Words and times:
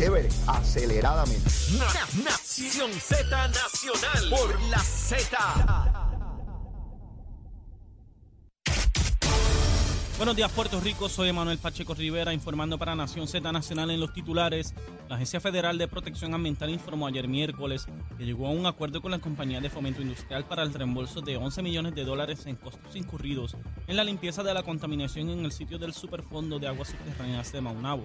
chévere, 0.00 0.28
aceleradamente. 0.46 1.50
Nación 2.24 2.90
Z 2.92 3.48
Nacional 3.48 4.30
por 4.30 4.60
la 4.70 4.78
Z. 4.78 5.99
Buenos 10.20 10.36
días, 10.36 10.52
Puerto 10.52 10.78
Rico. 10.80 11.08
Soy 11.08 11.32
Manuel 11.32 11.56
Pacheco 11.56 11.94
Rivera 11.94 12.34
informando 12.34 12.76
para 12.76 12.94
Nación 12.94 13.26
Z 13.26 13.50
Nacional 13.52 13.90
en 13.90 14.00
los 14.00 14.12
titulares. 14.12 14.74
La 15.08 15.14
Agencia 15.14 15.40
Federal 15.40 15.78
de 15.78 15.88
Protección 15.88 16.34
Ambiental 16.34 16.68
informó 16.68 17.06
ayer 17.06 17.26
miércoles 17.26 17.86
que 18.18 18.26
llegó 18.26 18.46
a 18.46 18.50
un 18.50 18.66
acuerdo 18.66 19.00
con 19.00 19.12
la 19.12 19.18
compañía 19.18 19.62
de 19.62 19.70
fomento 19.70 20.02
industrial 20.02 20.44
para 20.44 20.62
el 20.62 20.74
reembolso 20.74 21.22
de 21.22 21.38
11 21.38 21.62
millones 21.62 21.94
de 21.94 22.04
dólares 22.04 22.44
en 22.44 22.56
costos 22.56 22.94
incurridos 22.96 23.56
en 23.86 23.96
la 23.96 24.04
limpieza 24.04 24.42
de 24.42 24.52
la 24.52 24.62
contaminación 24.62 25.30
en 25.30 25.42
el 25.42 25.52
sitio 25.52 25.78
del 25.78 25.94
Superfondo 25.94 26.58
de 26.58 26.68
Aguas 26.68 26.88
Subterráneas 26.88 27.50
de 27.50 27.62
Maunabo. 27.62 28.04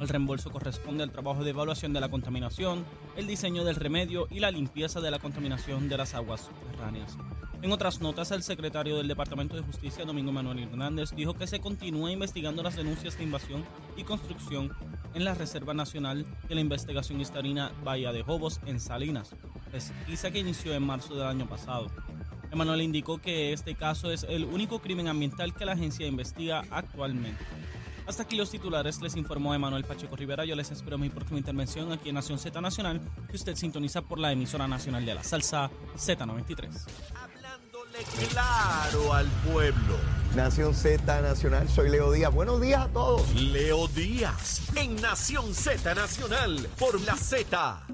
El 0.00 0.08
reembolso 0.08 0.50
corresponde 0.50 1.04
al 1.04 1.12
trabajo 1.12 1.44
de 1.44 1.50
evaluación 1.50 1.92
de 1.92 2.00
la 2.00 2.08
contaminación, 2.08 2.84
el 3.16 3.28
diseño 3.28 3.62
del 3.62 3.76
remedio 3.76 4.26
y 4.32 4.40
la 4.40 4.50
limpieza 4.50 5.00
de 5.00 5.12
la 5.12 5.20
contaminación 5.20 5.88
de 5.88 5.96
las 5.96 6.14
aguas 6.14 6.40
subterráneas. 6.40 7.16
En 7.62 7.70
otras 7.70 8.00
notas, 8.00 8.32
el 8.32 8.42
secretario 8.42 8.96
del 8.96 9.06
Departamento 9.06 9.54
de 9.54 9.62
Justicia, 9.62 10.04
Domingo 10.04 10.32
Manuel 10.32 10.58
Hernández, 10.58 11.10
dijo 11.14 11.34
que 11.34 11.46
se 11.52 11.60
continúa 11.60 12.10
investigando 12.10 12.62
las 12.62 12.76
denuncias 12.76 13.18
de 13.18 13.24
invasión 13.24 13.62
y 13.94 14.04
construcción 14.04 14.74
en 15.12 15.22
la 15.22 15.34
Reserva 15.34 15.74
Nacional 15.74 16.24
de 16.48 16.54
la 16.54 16.62
Investigación 16.62 17.20
Histarina 17.20 17.72
Bahía 17.84 18.10
de 18.10 18.22
Jobos 18.22 18.58
en 18.64 18.80
Salinas, 18.80 19.36
pesquisa 19.70 20.30
que 20.30 20.38
inició 20.38 20.72
en 20.72 20.82
marzo 20.82 21.14
del 21.14 21.26
año 21.26 21.46
pasado. 21.46 21.88
Emanuel 22.50 22.80
indicó 22.80 23.18
que 23.18 23.52
este 23.52 23.74
caso 23.74 24.10
es 24.10 24.22
el 24.30 24.46
único 24.46 24.78
crimen 24.78 25.08
ambiental 25.08 25.52
que 25.52 25.66
la 25.66 25.72
agencia 25.72 26.06
investiga 26.06 26.64
actualmente. 26.70 27.44
Hasta 28.06 28.22
aquí 28.22 28.36
los 28.36 28.50
titulares, 28.50 29.02
les 29.02 29.14
informó 29.16 29.54
Emanuel 29.54 29.84
Pacheco 29.84 30.16
Rivera. 30.16 30.46
Yo 30.46 30.56
les 30.56 30.70
espero 30.70 30.96
mi 30.96 31.10
próxima 31.10 31.38
intervención 31.38 31.92
aquí 31.92 32.08
en 32.08 32.14
Nación 32.14 32.38
Z 32.38 32.58
Nacional, 32.62 32.98
que 33.28 33.36
usted 33.36 33.56
sintoniza 33.56 34.00
por 34.00 34.18
la 34.18 34.32
emisora 34.32 34.66
nacional 34.66 35.04
de 35.04 35.16
la 35.16 35.22
salsa 35.22 35.70
Z93. 35.98 36.86
Hablándole 37.14 37.98
claro 38.30 39.12
al 39.12 39.26
pueblo. 39.52 40.21
Nación 40.36 40.74
Z 40.74 41.20
Nacional, 41.20 41.68
soy 41.68 41.90
Leo 41.90 42.10
Díaz. 42.10 42.32
Buenos 42.32 42.58
días 42.58 42.80
a 42.80 42.88
todos. 42.88 43.34
Leo 43.34 43.86
Díaz 43.88 44.62
en 44.76 44.96
Nación 44.96 45.54
Z 45.54 45.94
Nacional 45.94 46.70
por 46.78 46.98
la 47.02 47.16
Z. 47.16 47.86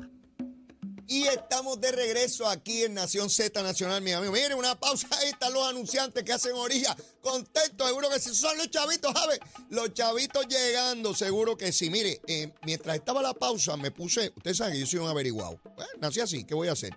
Y 1.09 1.25
estamos 1.25 1.81
de 1.81 1.91
regreso 1.91 2.49
aquí 2.49 2.85
en 2.85 2.95
Nación 2.95 3.29
Z 3.29 3.61
Nacional, 3.61 4.03
mi 4.03 4.13
amigo. 4.13 4.33
Miren, 4.33 4.57
una 4.57 4.79
pausa, 4.79 5.09
ahí 5.19 5.31
están 5.31 5.53
los 5.53 5.69
anunciantes 5.69 6.23
que 6.23 6.33
hacen 6.33 6.53
orilla. 6.55 6.97
Contentos, 7.21 7.89
seguro 7.89 8.09
que 8.09 8.21
sí. 8.21 8.33
Son 8.33 8.57
los 8.57 8.71
chavitos, 8.71 9.13
¿sabes? 9.13 9.41
Los 9.71 9.93
chavitos 9.93 10.47
llegando, 10.47 11.15
seguro 11.15 11.57
que 11.57 11.73
sí. 11.73 11.91
Mire, 11.91 12.21
eh, 12.29 12.53
mientras 12.65 12.95
estaba 12.95 13.21
la 13.21 13.35
pausa, 13.35 13.77
me 13.77 13.91
puse, 13.91 14.33
ustedes 14.37 14.59
saben 14.59 14.75
que 14.75 14.81
yo 14.81 14.87
soy 14.87 15.01
un 15.01 15.09
averiguado. 15.09 15.59
Bueno, 15.75 15.91
nací 16.01 16.21
así, 16.21 16.45
¿qué 16.45 16.55
voy 16.55 16.69
a 16.69 16.73
hacer? 16.73 16.97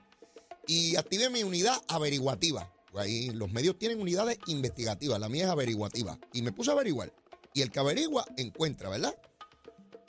Y 0.68 0.96
activé 0.98 1.32
mi 1.32 1.44
unidad 1.44 1.82
averiguativa. 1.88 2.72
Ahí 2.96 3.30
los 3.30 3.52
medios 3.52 3.78
tienen 3.78 4.02
unidades 4.02 4.38
investigativas, 4.48 5.20
la 5.20 5.30
mía 5.30 5.46
es 5.46 5.50
averiguativa. 5.50 6.20
Y 6.34 6.42
me 6.42 6.52
puse 6.52 6.72
a 6.72 6.74
averiguar. 6.74 7.14
Y 7.54 7.62
el 7.62 7.72
que 7.72 7.80
averigua, 7.80 8.26
encuentra, 8.38 8.90
¿verdad? 8.90 9.16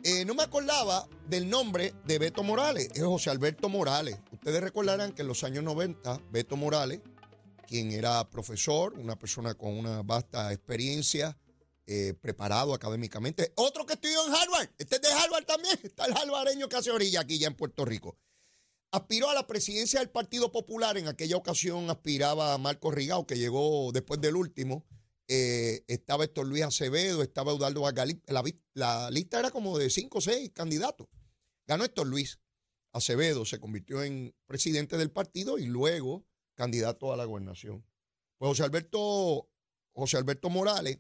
Eh, 0.04 0.24
no 0.24 0.34
me 0.34 0.42
acordaba 0.42 1.08
del 1.28 1.48
nombre 1.48 1.94
de 2.04 2.18
Beto 2.18 2.42
Morales, 2.42 2.88
es 2.92 3.02
José 3.02 3.30
Alberto 3.30 3.68
Morales. 3.68 4.18
Ustedes 4.32 4.60
recordarán 4.60 5.12
que 5.12 5.22
en 5.22 5.28
los 5.28 5.44
años 5.44 5.62
90, 5.62 6.20
Beto 6.32 6.56
Morales, 6.56 7.00
quien 7.68 7.92
era 7.92 8.28
profesor, 8.28 8.94
una 8.98 9.16
persona 9.16 9.54
con 9.54 9.78
una 9.78 10.02
vasta 10.02 10.52
experiencia, 10.52 11.38
eh, 11.86 12.14
preparado 12.20 12.74
académicamente, 12.74 13.52
otro 13.54 13.86
que 13.86 13.94
estudió 13.94 14.26
en 14.26 14.34
Harvard, 14.34 14.70
este 14.76 14.96
es 14.96 15.02
de 15.02 15.12
Harvard 15.12 15.44
también, 15.44 15.78
está 15.84 16.06
el 16.06 16.16
harvareño 16.16 16.68
que 16.68 16.76
hace 16.76 16.90
orilla 16.90 17.20
aquí 17.20 17.38
ya 17.38 17.46
en 17.46 17.54
Puerto 17.54 17.84
Rico. 17.84 18.16
Aspiró 18.94 19.30
a 19.30 19.34
la 19.34 19.46
presidencia 19.46 20.00
del 20.00 20.10
Partido 20.10 20.52
Popular, 20.52 20.98
en 20.98 21.08
aquella 21.08 21.38
ocasión 21.38 21.88
aspiraba 21.88 22.52
a 22.52 22.58
Marco 22.58 22.90
Rigao, 22.90 23.26
que 23.26 23.38
llegó 23.38 23.90
después 23.90 24.20
del 24.20 24.36
último, 24.36 24.84
eh, 25.28 25.82
estaba 25.88 26.24
Héctor 26.24 26.46
Luis 26.46 26.62
Acevedo, 26.62 27.22
estaba 27.22 27.52
Eudaldo 27.52 27.80
Vargas. 27.80 28.14
La, 28.74 29.10
lista 29.10 29.38
era 29.38 29.50
como 29.50 29.78
de 29.78 29.88
cinco 29.88 30.18
o 30.18 30.20
seis 30.20 30.50
candidatos. 30.52 31.08
Ganó 31.66 31.84
Héctor 31.84 32.06
Luis 32.06 32.38
Acevedo, 32.92 33.46
se 33.46 33.58
convirtió 33.58 34.02
en 34.02 34.34
presidente 34.44 34.98
del 34.98 35.10
partido 35.10 35.56
y 35.56 35.64
luego 35.64 36.26
candidato 36.54 37.14
a 37.14 37.16
la 37.16 37.24
gobernación. 37.24 37.86
Pues 38.36 38.50
José 38.50 38.64
Alberto, 38.64 39.48
José 39.94 40.18
Alberto 40.18 40.50
Morales 40.50 40.98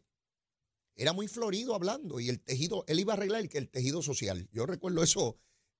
era 0.94 1.12
muy 1.12 1.28
florido 1.28 1.74
hablando 1.74 2.20
y 2.20 2.30
el 2.30 2.40
tejido, 2.40 2.84
él 2.86 3.00
iba 3.00 3.12
a 3.12 3.16
arreglar 3.16 3.46
el 3.52 3.68
tejido 3.68 4.00
social. 4.00 4.48
Yo 4.50 4.64
recuerdo 4.64 5.02
eso 5.02 5.36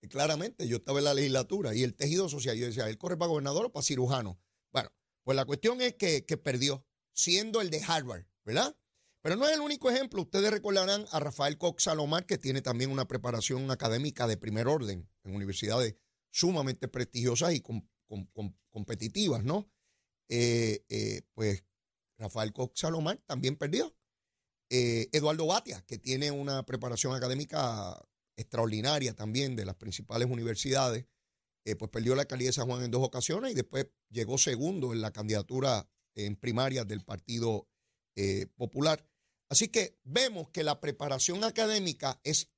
claramente, 0.09 0.69
yo 0.69 0.79
estaba 0.79 0.99
en 0.99 1.05
la 1.05 1.15
legislatura 1.15 1.75
y 1.75 1.83
el 1.83 1.95
tejido 1.95 2.29
social, 2.29 2.57
yo 2.57 2.67
decía, 2.67 2.89
él 2.89 2.99
corre 2.99 3.17
para 3.17 3.29
gobernador 3.29 3.67
o 3.67 3.73
para 3.73 3.85
cirujano. 3.85 4.41
Bueno, 4.73 4.91
pues 5.23 5.37
la 5.37 5.45
cuestión 5.45 5.81
es 5.81 5.95
que, 5.95 6.25
que 6.25 6.37
perdió, 6.37 6.85
siendo 7.13 7.61
el 7.61 7.71
de 7.71 7.83
Harvard. 7.87 8.25
¿verdad? 8.45 8.77
Pero 9.23 9.37
no 9.37 9.47
es 9.47 9.55
el 9.55 9.61
único 9.61 9.91
ejemplo. 9.91 10.23
Ustedes 10.23 10.51
recordarán 10.51 11.07
a 11.11 11.21
Rafael 11.21 11.59
Cox 11.59 11.85
Salomar, 11.85 12.27
que 12.27 12.39
tiene 12.39 12.61
también 12.61 12.91
una 12.91 13.07
preparación 13.07 13.71
académica 13.71 14.27
de 14.27 14.37
primer 14.37 14.67
orden 14.67 15.09
en 15.25 15.35
universidades 15.35 15.97
sumamente 16.31 16.89
prestigiosas 16.89 17.55
y 17.55 17.63
competitivas, 18.71 19.45
¿no? 19.45 19.71
Eh, 20.29 20.85
eh, 20.89 21.23
pues 21.35 21.65
Rafael 22.19 22.53
Cox 22.53 22.81
Salomar 22.81 23.19
también 23.27 23.57
perdió. 23.57 23.95
Eh, 24.71 25.11
Eduardo 25.13 25.47
Batia, 25.47 25.85
que 25.87 25.99
tiene 25.99 26.31
una 26.31 26.65
preparación 26.65 27.15
académica 27.15 28.03
extraordinaria 28.37 29.15
también 29.15 29.57
de 29.57 29.65
las 29.65 29.77
principales 29.77 30.29
universidades, 30.31 31.07
pues 31.79 31.91
perdió 31.93 32.17
la 32.17 32.23
alcaldía 32.23 32.49
de 32.49 32.53
San 32.53 32.67
Juan 32.67 32.83
en 32.83 32.91
dos 32.91 33.07
ocasiones 33.07 33.53
y 33.53 33.55
después 33.55 33.87
llegó 34.11 34.37
segundo 34.37 34.93
en 34.93 35.01
la 35.01 35.13
candidatura 35.13 35.89
en 36.15 36.37
primaria 36.37 36.85
del 36.85 37.05
Partido 37.05 37.69
eh, 38.17 38.47
popular. 38.57 39.07
Así 39.49 39.69
que 39.69 39.99
vemos 40.05 40.51
que 40.51 40.65
la 40.65 40.81
preparación 40.81 41.45
académica 41.45 42.21
es 42.25 42.51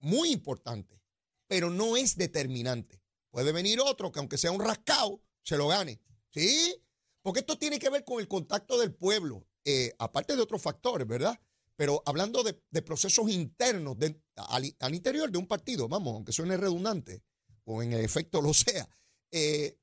muy 0.00 0.30
importante, 0.30 1.00
pero 1.48 1.70
no 1.70 1.96
es 1.96 2.16
determinante. 2.16 3.02
Puede 3.30 3.52
venir 3.52 3.80
otro 3.80 4.12
que 4.12 4.20
aunque 4.20 4.38
sea 4.38 4.52
un 4.52 4.60
rascado, 4.60 5.22
se 5.42 5.56
lo 5.56 5.68
gane. 5.68 6.00
¿Sí? 6.30 6.76
Porque 7.22 7.40
esto 7.40 7.58
tiene 7.58 7.78
que 7.78 7.90
ver 7.90 8.04
con 8.04 8.20
el 8.20 8.28
contacto 8.28 8.78
del 8.78 8.92
pueblo, 8.92 9.46
eh, 9.64 9.94
aparte 9.98 10.36
de 10.36 10.42
otros 10.42 10.60
factores, 10.60 11.06
¿verdad? 11.06 11.40
Pero 11.76 12.02
hablando 12.06 12.42
de, 12.42 12.54
procesos 12.82 13.30
internos 13.30 13.96
al, 14.36 14.94
interior 14.94 15.30
de 15.30 15.38
un 15.38 15.46
partido, 15.46 15.88
vamos, 15.88 16.14
aunque 16.14 16.32
suene 16.32 16.56
redundante, 16.56 17.22
o 17.64 17.82
en 17.82 17.92
efecto 17.92 18.40
lo 18.40 18.54
sea, 18.54 18.88
eh, 19.32 19.78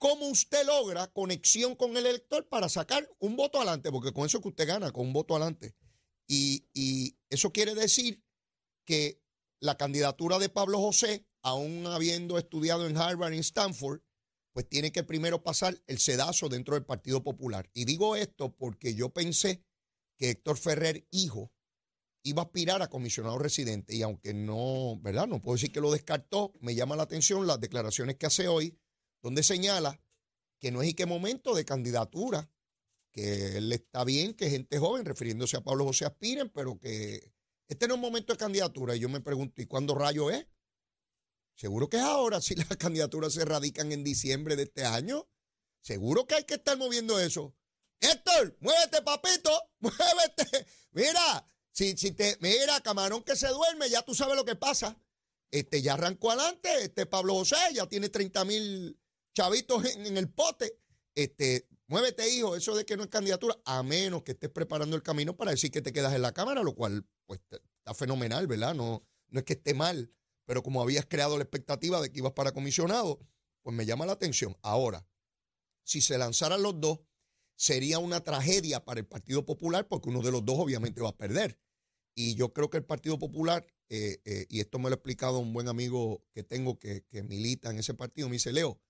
¿Cómo 0.00 0.28
usted 0.28 0.64
logra 0.64 1.08
conexión 1.08 1.76
con 1.76 1.94
el 1.94 2.06
elector 2.06 2.48
para 2.48 2.70
sacar 2.70 3.06
un 3.18 3.36
voto 3.36 3.58
adelante? 3.58 3.92
Porque 3.92 4.14
con 4.14 4.24
eso 4.24 4.38
es 4.38 4.42
que 4.42 4.48
usted 4.48 4.66
gana, 4.66 4.92
con 4.92 5.06
un 5.06 5.12
voto 5.12 5.36
adelante. 5.36 5.76
Y, 6.26 6.66
y 6.72 7.18
eso 7.28 7.52
quiere 7.52 7.74
decir 7.74 8.24
que 8.86 9.22
la 9.60 9.76
candidatura 9.76 10.38
de 10.38 10.48
Pablo 10.48 10.78
José, 10.78 11.26
aún 11.42 11.86
habiendo 11.86 12.38
estudiado 12.38 12.88
en 12.88 12.96
Harvard 12.96 13.34
y 13.34 13.40
Stanford, 13.40 14.00
pues 14.54 14.66
tiene 14.70 14.90
que 14.90 15.04
primero 15.04 15.42
pasar 15.42 15.78
el 15.86 15.98
sedazo 15.98 16.48
dentro 16.48 16.76
del 16.76 16.86
Partido 16.86 17.22
Popular. 17.22 17.68
Y 17.74 17.84
digo 17.84 18.16
esto 18.16 18.56
porque 18.56 18.94
yo 18.94 19.10
pensé 19.10 19.62
que 20.20 20.30
Héctor 20.30 20.58
Ferrer, 20.58 21.08
hijo, 21.10 21.50
iba 22.22 22.42
a 22.42 22.44
aspirar 22.44 22.82
a 22.82 22.90
comisionado 22.90 23.38
residente. 23.38 23.96
Y 23.96 24.02
aunque 24.02 24.34
no, 24.34 25.00
¿verdad? 25.00 25.26
No 25.26 25.40
puedo 25.40 25.56
decir 25.56 25.72
que 25.72 25.80
lo 25.80 25.90
descartó, 25.90 26.52
me 26.60 26.74
llama 26.74 26.94
la 26.94 27.04
atención 27.04 27.46
las 27.46 27.58
declaraciones 27.58 28.16
que 28.16 28.26
hace 28.26 28.46
hoy 28.46 28.78
donde 29.22 29.42
señala 29.42 29.98
que 30.58 30.70
no 30.70 30.82
es 30.82 30.90
y 30.90 30.94
qué 30.94 31.06
momento 31.06 31.54
de 31.54 31.64
candidatura, 31.64 32.50
que 33.10 33.56
él 33.56 33.72
está 33.72 34.04
bien 34.04 34.34
que 34.34 34.50
gente 34.50 34.78
joven, 34.78 35.06
refiriéndose 35.06 35.56
a 35.56 35.62
Pablo 35.62 35.86
José 35.86 36.04
aspiren, 36.04 36.50
pero 36.50 36.78
que 36.78 37.32
este 37.66 37.88
no 37.88 37.94
es 37.94 37.96
un 37.96 38.02
momento 38.02 38.34
de 38.34 38.38
candidatura. 38.38 38.94
Y 38.94 39.00
yo 39.00 39.08
me 39.08 39.22
pregunto, 39.22 39.62
¿y 39.62 39.66
cuándo 39.66 39.94
rayo 39.94 40.30
es? 40.30 40.46
Seguro 41.54 41.88
que 41.88 41.96
es 41.96 42.02
ahora, 42.02 42.40
si 42.42 42.54
las 42.56 42.68
candidaturas 42.76 43.32
se 43.32 43.46
radican 43.46 43.90
en 43.92 44.04
diciembre 44.04 44.54
de 44.54 44.64
este 44.64 44.84
año. 44.84 45.26
Seguro 45.80 46.26
que 46.26 46.34
hay 46.34 46.44
que 46.44 46.54
estar 46.54 46.76
moviendo 46.76 47.18
eso. 47.18 47.54
Héctor, 48.00 48.56
muévete, 48.60 49.02
papito, 49.02 49.50
muévete. 49.80 50.66
Mira, 50.92 51.46
si, 51.70 51.96
si 51.96 52.12
te, 52.12 52.36
mira, 52.40 52.80
camarón 52.80 53.22
que 53.22 53.36
se 53.36 53.48
duerme, 53.48 53.88
ya 53.90 54.02
tú 54.02 54.14
sabes 54.14 54.36
lo 54.36 54.44
que 54.44 54.56
pasa. 54.56 54.96
Este 55.50 55.82
ya 55.82 55.94
arrancó 55.94 56.30
adelante, 56.30 56.68
este 56.82 57.06
Pablo 57.06 57.34
José 57.34 57.56
ya 57.74 57.86
tiene 57.86 58.08
30 58.08 58.44
mil 58.44 58.98
chavitos 59.34 59.84
en, 59.96 60.16
el 60.16 60.28
pote. 60.30 60.78
Este, 61.14 61.66
muévete, 61.86 62.28
hijo, 62.28 62.56
eso 62.56 62.74
de 62.76 62.84
que 62.84 62.96
no 62.96 63.02
es 63.02 63.08
candidatura, 63.08 63.56
a 63.64 63.82
menos 63.82 64.22
que 64.22 64.32
estés 64.32 64.50
preparando 64.50 64.96
el 64.96 65.02
camino 65.02 65.36
para 65.36 65.50
decir 65.50 65.70
que 65.70 65.82
te 65.82 65.92
quedas 65.92 66.14
en 66.14 66.22
la 66.22 66.32
Cámara, 66.32 66.62
lo 66.62 66.74
cual 66.74 67.04
pues 67.26 67.40
está 67.50 67.94
fenomenal, 67.94 68.46
¿verdad? 68.46 68.74
No, 68.74 69.02
no 69.28 69.40
es 69.40 69.44
que 69.44 69.54
esté 69.54 69.74
mal, 69.74 70.12
pero 70.44 70.62
como 70.62 70.82
habías 70.82 71.06
creado 71.06 71.36
la 71.36 71.42
expectativa 71.42 72.00
de 72.00 72.12
que 72.12 72.18
ibas 72.20 72.32
para 72.32 72.52
comisionado, 72.52 73.18
pues 73.62 73.74
me 73.74 73.86
llama 73.86 74.06
la 74.06 74.12
atención. 74.12 74.56
Ahora, 74.62 75.06
si 75.82 76.00
se 76.00 76.16
lanzaran 76.16 76.62
los 76.62 76.80
dos, 76.80 77.00
sería 77.60 77.98
una 77.98 78.20
tragedia 78.24 78.82
para 78.86 79.00
el 79.00 79.06
Partido 79.06 79.44
Popular 79.44 79.86
porque 79.86 80.08
uno 80.08 80.22
de 80.22 80.32
los 80.32 80.42
dos 80.42 80.58
obviamente 80.58 81.02
va 81.02 81.10
a 81.10 81.16
perder. 81.16 81.58
Y 82.14 82.34
yo 82.34 82.54
creo 82.54 82.70
que 82.70 82.78
el 82.78 82.84
Partido 82.84 83.18
Popular 83.18 83.66
eh, 83.90 84.18
eh, 84.24 84.46
y 84.48 84.60
esto 84.60 84.78
me 84.78 84.84
lo 84.84 84.94
ha 84.94 84.94
explicado 84.94 85.40
un 85.40 85.52
buen 85.52 85.68
amigo 85.68 86.24
que 86.32 86.42
tengo 86.42 86.78
que, 86.78 87.04
milita 87.28 87.70
en 87.70 87.78
ese 87.78 87.92
partido, 87.92 88.28
me 88.28 88.36
dice, 88.36 88.50
Leo, 88.52 88.80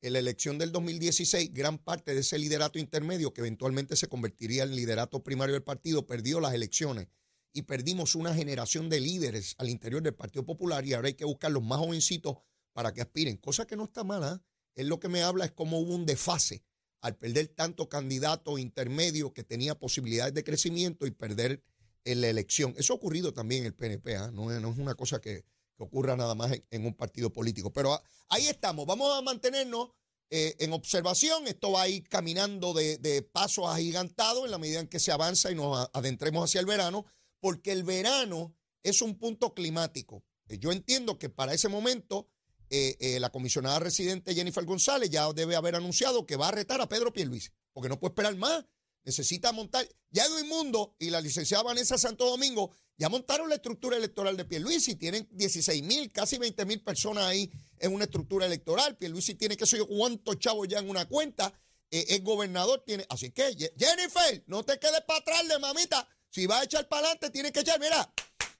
en 0.00 0.12
la 0.12 0.20
elección 0.20 0.58
del 0.58 0.70
2016, 0.70 1.52
gran 1.52 1.78
parte 1.78 2.14
de 2.14 2.20
ese 2.20 2.38
liderato 2.38 2.78
intermedio, 2.78 3.32
que 3.32 3.40
eventualmente 3.40 3.96
se 3.96 4.06
convertiría 4.06 4.62
en 4.62 4.76
liderato 4.76 5.24
primario 5.24 5.54
del 5.54 5.64
partido, 5.64 6.06
perdió 6.06 6.38
las 6.40 6.54
elecciones 6.54 7.08
y 7.52 7.62
perdimos 7.62 8.14
una 8.14 8.32
generación 8.32 8.88
de 8.88 9.00
líderes 9.00 9.56
al 9.58 9.70
interior 9.70 10.02
del 10.02 10.14
Partido 10.14 10.44
Popular 10.46 10.86
y 10.86 10.92
ahora 10.92 11.08
hay 11.08 11.14
que 11.14 11.24
buscar 11.24 11.50
los 11.50 11.64
más 11.64 11.80
jovencitos 11.80 12.36
para 12.72 12.94
que 12.94 13.00
aspiren, 13.00 13.38
cosa 13.38 13.66
que 13.66 13.76
no 13.76 13.84
está 13.84 14.04
mala. 14.04 14.40
Él 14.76 14.86
lo 14.86 15.00
que 15.00 15.08
me 15.08 15.22
habla 15.22 15.46
es 15.46 15.50
cómo 15.50 15.80
hubo 15.80 15.94
un 15.94 16.06
desfase 16.06 16.62
al 17.00 17.16
perder 17.16 17.48
tanto 17.48 17.88
candidato 17.88 18.58
intermedio 18.58 19.32
que 19.32 19.44
tenía 19.44 19.78
posibilidades 19.78 20.34
de 20.34 20.44
crecimiento 20.44 21.06
y 21.06 21.10
perder 21.10 21.62
en 22.04 22.20
la 22.20 22.28
elección. 22.28 22.74
Eso 22.76 22.92
ha 22.92 22.96
ocurrido 22.96 23.32
también 23.32 23.62
en 23.62 23.66
el 23.68 23.74
PNP, 23.74 24.16
¿ah? 24.16 24.30
no, 24.32 24.50
es 24.52 24.78
una 24.78 24.94
cosa 24.94 25.20
que, 25.20 25.44
ocurra 25.82 26.14
nada 26.14 26.34
más 26.34 26.52
en, 26.70 26.84
un 26.84 26.92
partido 26.92 27.32
político. 27.32 27.72
Pero 27.72 27.94
ah, 27.94 28.02
ahí 28.28 28.48
estamos, 28.48 28.84
vamos 28.84 29.16
a 29.16 29.22
mantenernos 29.22 29.88
eh, 30.28 30.54
en 30.58 30.74
observación, 30.74 31.46
esto 31.46 31.72
va 31.72 31.82
a 31.82 31.88
ir 31.88 32.06
caminando 32.06 32.74
de, 32.74 32.98
de 32.98 33.22
pasos 33.22 33.66
agigantados 33.66 34.44
en 34.44 34.50
la 34.50 34.58
medida 34.58 34.80
en 34.80 34.88
que 34.88 35.00
se 35.00 35.10
avanza 35.10 35.50
y 35.50 35.54
nos 35.54 35.88
adentremos 35.94 36.44
hacia 36.44 36.60
el 36.60 36.66
verano, 36.66 37.06
porque 37.40 37.72
el 37.72 37.82
verano 37.82 38.54
es 38.82 39.00
un 39.00 39.18
punto 39.18 39.54
climático. 39.54 40.22
Eh, 40.48 40.58
yo 40.58 40.70
entiendo 40.70 41.18
que 41.18 41.30
para 41.30 41.54
ese 41.54 41.68
momento 41.68 42.28
eh, 42.70 43.18
la 43.20 43.30
comisionada 43.30 43.80
residente 43.80 44.34
Jennifer 44.34 44.64
González 44.64 45.10
ya 45.10 45.32
debe 45.32 45.56
haber 45.56 45.74
anunciado 45.74 46.24
que 46.24 46.36
va 46.36 46.48
a 46.48 46.52
retar 46.52 46.80
a 46.80 46.88
Pedro 46.88 47.12
Pierluisi, 47.12 47.50
porque 47.72 47.88
no 47.88 47.98
puede 47.98 48.12
esperar 48.12 48.36
más 48.36 48.64
necesita 49.04 49.52
montar. 49.52 49.86
Ya 50.10 50.24
Edwin 50.24 50.48
Mundo 50.48 50.94
y 50.98 51.10
la 51.10 51.20
licenciada 51.20 51.62
Vanessa 51.62 51.98
Santo 51.98 52.26
Domingo 52.26 52.74
ya 52.96 53.08
montaron 53.08 53.48
la 53.48 53.54
estructura 53.54 53.96
electoral 53.96 54.36
de 54.36 54.44
Pierluisi. 54.44 54.96
Tienen 54.96 55.28
16 55.32 55.82
mil, 55.82 56.10
casi 56.12 56.38
20 56.38 56.64
mil 56.64 56.82
personas 56.82 57.24
ahí 57.24 57.50
en 57.78 57.94
una 57.94 58.04
estructura 58.04 58.46
electoral. 58.46 58.96
Pierluisi 58.96 59.34
tiene 59.34 59.56
que 59.56 59.64
yo 59.64 59.86
cuántos 59.86 60.38
chavos 60.38 60.68
ya 60.68 60.78
en 60.78 60.90
una 60.90 61.06
cuenta. 61.06 61.52
Eh, 61.90 62.04
es 62.08 62.22
gobernador, 62.22 62.82
tiene. 62.86 63.06
Así 63.08 63.30
que, 63.30 63.56
Jennifer, 63.76 64.44
no 64.46 64.64
te 64.64 64.78
quedes 64.78 65.00
para 65.06 65.20
atrás 65.20 65.48
de 65.48 65.58
mamita. 65.58 66.06
Si 66.28 66.46
vas 66.46 66.60
a 66.60 66.64
echar 66.64 66.88
para 66.88 67.06
adelante, 67.06 67.30
tienes 67.30 67.52
que 67.52 67.60
echar. 67.60 67.80
Mira, 67.80 68.12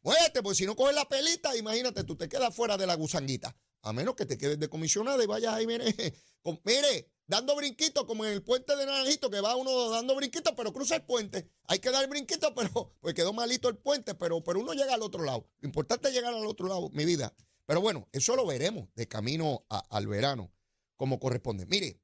muévete, 0.03 0.43
porque 0.43 0.57
si 0.57 0.67
no 0.67 0.75
coges 0.75 0.95
la 0.95 1.09
pelita, 1.09 1.57
imagínate, 1.57 2.05
tú 2.05 2.17
te 2.17 2.29
quedas 2.29 2.55
fuera 2.55 2.77
de 2.77 2.87
la 2.87 2.95
gusanguita. 2.95 3.55
A 3.83 3.93
menos 3.93 4.15
que 4.15 4.27
te 4.27 4.37
quedes 4.37 4.59
de 4.59 4.69
comisionada 4.69 5.23
y 5.23 5.27
vayas 5.27 5.55
ahí, 5.55 5.67
mire, 5.67 5.85
mire, 6.65 7.11
dando 7.27 7.55
brinquitos 7.57 8.05
como 8.05 8.25
en 8.25 8.33
el 8.33 8.43
puente 8.43 8.77
de 8.77 8.85
Naranjito, 8.85 9.31
que 9.31 9.41
va 9.41 9.57
uno 9.57 9.89
dando 9.91 10.15
brinquitos, 10.17 10.53
pero 10.57 10.73
cruza 10.73 10.97
el 10.97 11.03
puente. 11.03 11.49
Hay 11.69 11.79
que 11.79 11.91
dar 11.91 12.09
brinquitos, 12.09 12.53
pero 12.57 12.95
pues 13.01 13.15
quedó 13.15 13.33
malito 13.33 13.69
el 13.69 13.77
puente, 13.77 14.15
pero, 14.15 14.43
pero 14.43 14.61
uno 14.61 14.75
llega 14.75 14.95
al 14.95 15.03
otro 15.03 15.25
lado. 15.25 15.49
Lo 15.61 15.69
importante 15.69 16.09
es 16.09 16.15
llegar 16.15 16.35
al 16.35 16.47
otro 16.47 16.69
lado, 16.69 16.91
mi 16.91 17.05
vida. 17.05 17.33
Pero 17.67 17.81
bueno, 17.81 18.09
eso 18.13 18.35
lo 18.35 18.45
veremos 18.47 18.89
de 18.97 19.07
camino 19.07 19.65
al 19.69 20.09
verano, 20.09 20.53
como 20.97 21.21
corresponde. 21.21 21.67
Mire, 21.67 22.01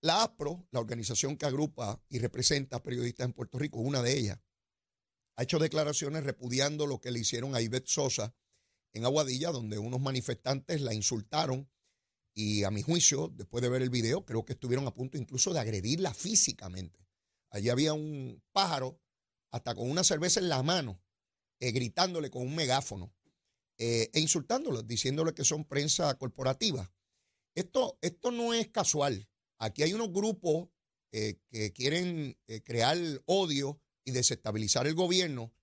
la 0.00 0.22
APRO, 0.22 0.68
la 0.70 0.80
organización 0.80 1.36
que 1.36 1.46
agrupa 1.46 2.00
y 2.08 2.18
representa 2.18 2.76
a 2.76 2.82
periodistas 2.82 3.24
en 3.24 3.32
Puerto 3.32 3.58
Rico, 3.58 3.80
una 3.80 4.02
de 4.02 4.16
ellas, 4.16 4.38
ha 5.36 5.42
hecho 5.42 5.58
declaraciones 5.58 6.22
repudiando 6.22 6.86
lo 6.86 7.00
que 7.00 7.10
le 7.10 7.18
hicieron 7.18 7.56
a 7.56 7.60
Ivette 7.60 7.88
Sosa 7.88 8.34
en 8.94 9.04
Aguadilla, 9.04 9.50
donde 9.50 9.78
unos 9.78 10.00
manifestantes 10.00 10.80
la 10.80 10.94
insultaron 10.94 11.68
y 12.32 12.64
a 12.64 12.70
mi 12.70 12.82
juicio, 12.82 13.28
después 13.28 13.62
de 13.62 13.68
ver 13.68 13.82
el 13.82 13.90
video, 13.90 14.24
creo 14.24 14.44
que 14.44 14.54
estuvieron 14.54 14.86
a 14.86 14.94
punto 14.94 15.18
incluso 15.18 15.52
de 15.52 15.60
agredirla 15.60 16.14
físicamente. 16.14 17.06
Allí 17.50 17.68
había 17.68 17.92
un 17.92 18.42
pájaro, 18.52 19.00
hasta 19.52 19.74
con 19.74 19.88
una 19.88 20.02
cerveza 20.02 20.40
en 20.40 20.48
la 20.48 20.62
mano, 20.62 21.00
eh, 21.60 21.70
gritándole 21.70 22.30
con 22.30 22.42
un 22.42 22.56
megáfono 22.56 23.14
eh, 23.78 24.10
e 24.12 24.20
insultándolo, 24.20 24.82
diciéndole 24.82 25.32
que 25.32 25.44
son 25.44 25.64
prensa 25.64 26.12
corporativa. 26.18 26.92
Esto, 27.54 27.98
esto 28.00 28.32
no 28.32 28.52
es 28.52 28.68
casual. 28.68 29.28
Aquí 29.58 29.84
hay 29.84 29.92
unos 29.92 30.12
grupos 30.12 30.68
eh, 31.12 31.38
que 31.48 31.72
quieren 31.72 32.36
crear 32.64 32.98
odio 33.26 33.80
y 34.04 34.10
desestabilizar 34.10 34.88
el 34.88 34.94
gobierno 34.94 35.54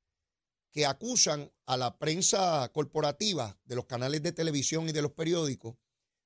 que 0.71 0.85
acusan 0.85 1.51
a 1.65 1.77
la 1.77 1.97
prensa 1.97 2.69
corporativa 2.73 3.59
de 3.65 3.75
los 3.75 3.85
canales 3.85 4.23
de 4.23 4.31
televisión 4.31 4.87
y 4.89 4.91
de 4.91 5.01
los 5.01 5.11
periódicos 5.11 5.75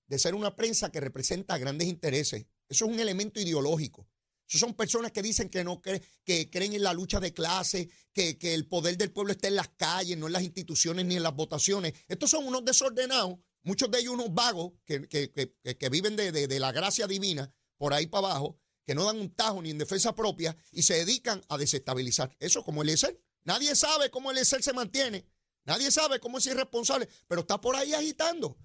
de 0.08 0.20
ser 0.20 0.36
una 0.36 0.56
prensa 0.56 0.92
que 0.92 1.00
representa 1.00 1.58
grandes 1.58 1.88
intereses. 1.88 2.46
Eso 2.70 2.86
es 2.86 2.92
un 2.92 3.00
elemento 3.00 3.40
ideológico. 3.40 4.08
Eso 4.48 4.60
son 4.60 4.76
personas 4.76 5.12
que 5.12 5.24
dicen 5.24 5.50
que 5.50 5.64
no 5.64 5.82
que 5.82 6.50
creen 6.52 6.74
en 6.74 6.84
la 6.84 6.94
lucha 6.94 7.20
de 7.20 7.34
clase, 7.34 7.90
que, 8.14 8.38
el 8.42 8.68
poder 8.68 8.98
del 8.98 9.12
pueblo 9.12 9.32
está 9.32 9.48
en 9.48 9.56
las 9.56 9.70
calles, 9.70 10.18
no 10.18 10.28
en 10.28 10.34
las 10.34 10.44
instituciones 10.44 11.06
ni 11.06 11.16
en 11.16 11.24
las 11.24 11.36
votaciones. 11.36 11.94
Estos 12.08 12.30
son 12.30 12.46
unos 12.46 12.64
desordenados, 12.64 13.40
muchos 13.64 13.90
de 13.90 14.00
ellos 14.00 14.14
unos 14.14 14.34
vagos 14.34 14.74
que, 14.86 15.90
viven 15.90 16.16
de, 16.16 16.32
de, 16.32 16.60
la 16.60 16.72
gracia 16.72 17.08
divina 17.08 17.52
por 17.78 17.94
ahí 17.94 18.06
para 18.06 18.28
abajo, 18.28 18.60
que 18.86 18.94
no 18.94 19.06
dan 19.06 19.20
un 19.20 19.34
tajo 19.34 19.64
ni 19.64 19.72
en 19.72 19.80
defensa 19.80 20.14
propia 20.14 20.56
y 20.72 20.84
se 20.84 20.94
dedican 20.94 21.42
a 21.50 21.58
desestabilizar. 21.58 22.36
Eso 22.40 22.64
como 22.64 22.84
el 22.84 22.90
ESER. 22.90 23.20
Nadie 23.46 23.76
sabe 23.76 24.10
cómo 24.10 24.32
el 24.32 24.38
ESER 24.38 24.62
se 24.62 24.74
mantiene. 24.74 25.26
Nadie 25.64 25.92
sabe 25.92 26.20
cómo 26.20 26.38
es 26.38 26.46
irresponsable, 26.48 27.08
pero 27.28 27.42
está 27.42 27.62
por 27.62 27.76
ahí 27.76 27.94
agitando. 27.94 28.58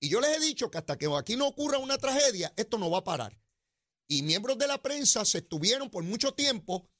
Y 0.00 0.08
yo 0.08 0.20
les 0.20 0.36
he 0.36 0.40
dicho 0.40 0.70
que 0.70 0.78
hasta 0.78 0.98
que 0.98 1.06
aquí 1.16 1.36
no 1.36 1.46
ocurra 1.46 1.78
una 1.78 1.96
tragedia, 1.96 2.52
esto 2.56 2.76
no 2.76 2.90
va 2.90 2.98
a 2.98 3.04
parar. 3.04 3.38
Y 4.08 4.22
miembros 4.22 4.58
de 4.58 4.66
la 4.66 4.82
prensa 4.82 5.24
se 5.24 5.38
estuvieron 5.38 5.90
por 5.90 6.02
mucho 6.02 6.34
tiempo 6.34 6.90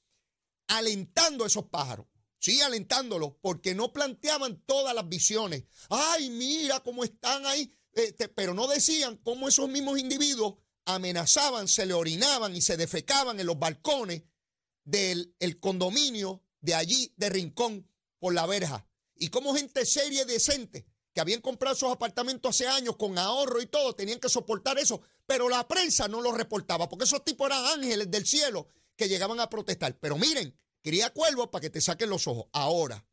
alentando 0.67 1.43
a 1.43 1.47
esos 1.47 1.65
pájaros. 1.65 2.07
Sí, 2.39 2.61
alentándolos, 2.61 3.33
porque 3.41 3.73
no 3.73 3.93
planteaban 3.93 4.61
todas 4.65 4.93
las 4.93 5.07
visiones. 5.07 5.63
Ay, 5.89 6.29
mira 6.29 6.81
cómo 6.81 7.03
están 7.03 7.45
ahí. 7.45 7.71
Este, 7.93 8.27
pero 8.27 8.53
no 8.53 8.67
decían 8.67 9.17
cómo 9.17 9.47
esos 9.47 9.69
mismos 9.69 9.99
individuos 9.99 10.55
amenazaban, 10.85 11.67
se 11.67 11.85
le 11.85 11.93
orinaban 11.93 12.55
y 12.55 12.61
se 12.61 12.75
defecaban 12.75 13.39
en 13.39 13.45
los 13.45 13.59
balcones 13.59 14.23
del 14.83 15.33
condominio 15.61 16.42
de 16.63 16.73
allí, 16.73 17.13
de 17.17 17.29
Rincón, 17.29 17.87
por 18.19 18.33
la 18.33 18.47
verja. 18.47 18.87
Y 19.15 19.27
cómo 19.27 19.53
gente 19.53 19.85
seria 19.85 20.23
y 20.23 20.25
decente 20.25 20.87
que 21.13 21.21
habían 21.21 21.41
comprado 21.41 21.75
esos 21.75 21.91
apartamentos 21.91 22.49
hace 22.49 22.67
años 22.67 22.95
con 22.95 23.17
ahorro 23.17 23.61
y 23.61 23.67
todo, 23.67 23.93
tenían 23.93 24.19
que 24.19 24.29
soportar 24.29 24.79
eso, 24.79 25.01
pero 25.27 25.49
la 25.49 25.67
prensa 25.67 26.07
no 26.07 26.21
lo 26.21 26.31
reportaba, 26.31 26.89
porque 26.89 27.03
esos 27.05 27.23
tipos 27.23 27.47
eran 27.47 27.65
ángeles 27.65 28.09
del 28.09 28.25
cielo 28.25 28.67
que 28.95 29.07
llegaban 29.07 29.39
a 29.39 29.49
protestar. 29.49 29.99
Pero 29.99 30.17
miren, 30.17 30.57
quería 30.81 31.11
cuervos 31.11 31.49
para 31.49 31.61
que 31.61 31.69
te 31.69 31.81
saquen 31.81 32.09
los 32.09 32.27
ojos. 32.27 32.45
Ahora, 32.53 33.05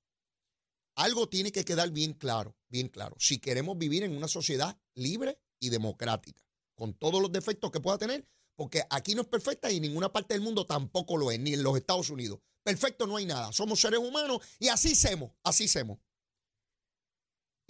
algo 0.94 1.28
tiene 1.28 1.50
que 1.52 1.64
quedar 1.64 1.90
bien 1.90 2.14
claro, 2.14 2.56
bien 2.68 2.88
claro. 2.88 3.16
Si 3.18 3.38
queremos 3.38 3.76
vivir 3.76 4.04
en 4.04 4.16
una 4.16 4.28
sociedad 4.28 4.78
libre 4.94 5.40
y 5.58 5.70
democrática, 5.70 6.42
con 6.76 6.94
todos 6.94 7.20
los 7.20 7.32
defectos 7.32 7.70
que 7.72 7.80
pueda 7.80 7.98
tener, 7.98 8.26
porque 8.54 8.84
aquí 8.90 9.14
no 9.14 9.22
es 9.22 9.28
perfecta 9.28 9.72
y 9.72 9.80
ninguna 9.80 10.12
parte 10.12 10.34
del 10.34 10.42
mundo 10.42 10.66
tampoco 10.66 11.16
lo 11.16 11.32
es, 11.32 11.40
ni 11.40 11.52
en 11.54 11.64
los 11.64 11.76
Estados 11.76 12.10
Unidos. 12.10 12.38
Perfecto 12.70 13.06
no 13.06 13.16
hay 13.16 13.26
nada. 13.26 13.52
Somos 13.52 13.80
seres 13.80 14.00
humanos 14.00 14.40
y 14.58 14.68
así 14.68 14.94
somos, 14.94 15.32
así 15.42 15.66
somos 15.66 15.98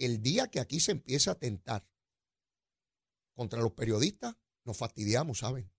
el 0.05 0.21
día 0.21 0.47
que 0.47 0.59
aquí 0.59 0.79
se 0.79 0.91
empiece 0.91 1.29
a 1.29 1.35
tentar 1.35 1.87
contra 3.33 3.61
los 3.61 3.73
periodistas, 3.73 4.35
nos 4.63 4.77
fastidiamos, 4.77 5.39
¿saben? 5.39 5.71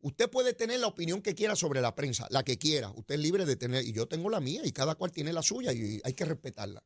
Usted 0.00 0.30
puede 0.30 0.54
tener 0.54 0.80
la 0.80 0.86
opinión 0.86 1.20
que 1.20 1.34
quiera 1.34 1.56
sobre 1.56 1.80
la 1.80 1.94
prensa, 1.94 2.26
la 2.30 2.42
que 2.42 2.58
quiera. 2.58 2.90
Usted 2.90 3.16
es 3.16 3.20
libre 3.20 3.44
de 3.44 3.56
tener, 3.56 3.84
y 3.84 3.92
yo 3.92 4.08
tengo 4.08 4.30
la 4.30 4.40
mía, 4.40 4.62
y 4.64 4.72
cada 4.72 4.94
cual 4.94 5.10
tiene 5.10 5.32
la 5.32 5.42
suya, 5.42 5.72
y 5.72 6.00
hay 6.04 6.14
que 6.14 6.24
respetarla. 6.24 6.82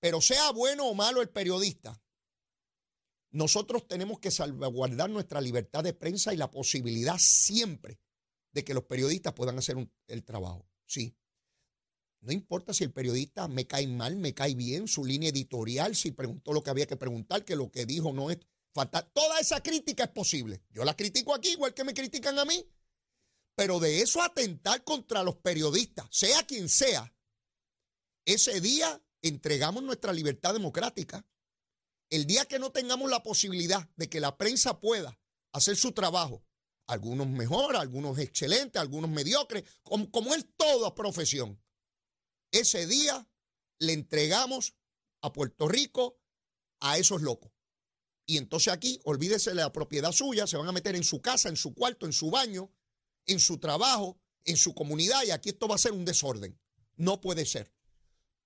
Pero 0.00 0.20
sea 0.20 0.50
bueno 0.52 0.86
o 0.86 0.94
malo 0.94 1.22
el 1.22 1.30
periodista, 1.30 2.00
nosotros 3.30 3.86
tenemos 3.88 4.20
que 4.20 4.30
salvaguardar 4.30 5.10
nuestra 5.10 5.40
libertad 5.40 5.84
de 5.84 5.94
prensa 5.94 6.32
y 6.32 6.36
la 6.36 6.50
posibilidad 6.50 7.16
siempre 7.18 8.00
de 8.58 8.64
que 8.64 8.74
los 8.74 8.84
periodistas 8.84 9.34
puedan 9.34 9.56
hacer 9.56 9.76
el 10.08 10.24
trabajo. 10.24 10.68
Sí, 10.84 11.16
no 12.20 12.32
importa 12.32 12.74
si 12.74 12.82
el 12.82 12.92
periodista 12.92 13.46
me 13.46 13.68
cae 13.68 13.86
mal, 13.86 14.16
me 14.16 14.34
cae 14.34 14.56
bien, 14.56 14.88
su 14.88 15.04
línea 15.04 15.30
editorial, 15.30 15.94
si 15.94 16.10
preguntó 16.10 16.52
lo 16.52 16.62
que 16.62 16.70
había 16.70 16.86
que 16.86 16.96
preguntar, 16.96 17.44
que 17.44 17.54
lo 17.54 17.70
que 17.70 17.86
dijo 17.86 18.12
no 18.12 18.32
es 18.32 18.38
fatal. 18.74 19.08
Toda 19.14 19.38
esa 19.38 19.62
crítica 19.62 20.04
es 20.04 20.10
posible. 20.10 20.64
Yo 20.70 20.84
la 20.84 20.96
critico 20.96 21.34
aquí 21.34 21.50
igual 21.50 21.72
que 21.72 21.84
me 21.84 21.94
critican 21.94 22.36
a 22.38 22.44
mí. 22.44 22.68
Pero 23.54 23.78
de 23.78 24.02
eso 24.02 24.22
atentar 24.22 24.82
contra 24.82 25.22
los 25.22 25.36
periodistas, 25.36 26.06
sea 26.10 26.44
quien 26.44 26.68
sea, 26.68 27.12
ese 28.24 28.60
día 28.60 29.02
entregamos 29.22 29.82
nuestra 29.82 30.12
libertad 30.12 30.52
democrática. 30.52 31.24
El 32.10 32.26
día 32.26 32.44
que 32.46 32.58
no 32.58 32.72
tengamos 32.72 33.10
la 33.10 33.22
posibilidad 33.22 33.88
de 33.96 34.08
que 34.08 34.20
la 34.20 34.36
prensa 34.36 34.80
pueda 34.80 35.20
hacer 35.52 35.76
su 35.76 35.92
trabajo, 35.92 36.44
algunos 36.88 37.28
mejor, 37.28 37.76
algunos 37.76 38.18
excelentes, 38.18 38.80
algunos 38.80 39.10
mediocres, 39.10 39.64
como, 39.82 40.34
es 40.34 40.46
toda 40.56 40.94
profesión, 40.94 41.62
ese 42.50 42.86
día 42.86 43.28
le 43.78 43.92
entregamos 43.92 44.74
a 45.20 45.32
Puerto 45.32 45.68
Rico 45.68 46.18
a 46.80 46.96
esos 46.98 47.20
locos. 47.22 47.52
Y 48.24 48.38
entonces 48.38 48.72
aquí, 48.72 49.00
olvídese 49.04 49.50
de 49.50 49.56
la 49.56 49.72
propiedad 49.72 50.12
suya, 50.12 50.46
se 50.46 50.56
van 50.56 50.68
a 50.68 50.72
meter 50.72 50.96
en 50.96 51.04
su 51.04 51.20
casa, 51.20 51.48
en 51.50 51.56
su 51.56 51.74
cuarto, 51.74 52.06
en 52.06 52.12
su 52.12 52.30
baño, 52.30 52.72
en 53.26 53.38
su 53.38 53.58
trabajo, 53.58 54.18
en 54.44 54.56
su 54.56 54.74
comunidad, 54.74 55.22
y 55.24 55.30
aquí 55.30 55.50
esto 55.50 55.68
va 55.68 55.74
a 55.74 55.78
ser 55.78 55.92
un 55.92 56.06
desorden. 56.06 56.58
No 56.96 57.20
puede 57.20 57.44
ser. 57.44 57.72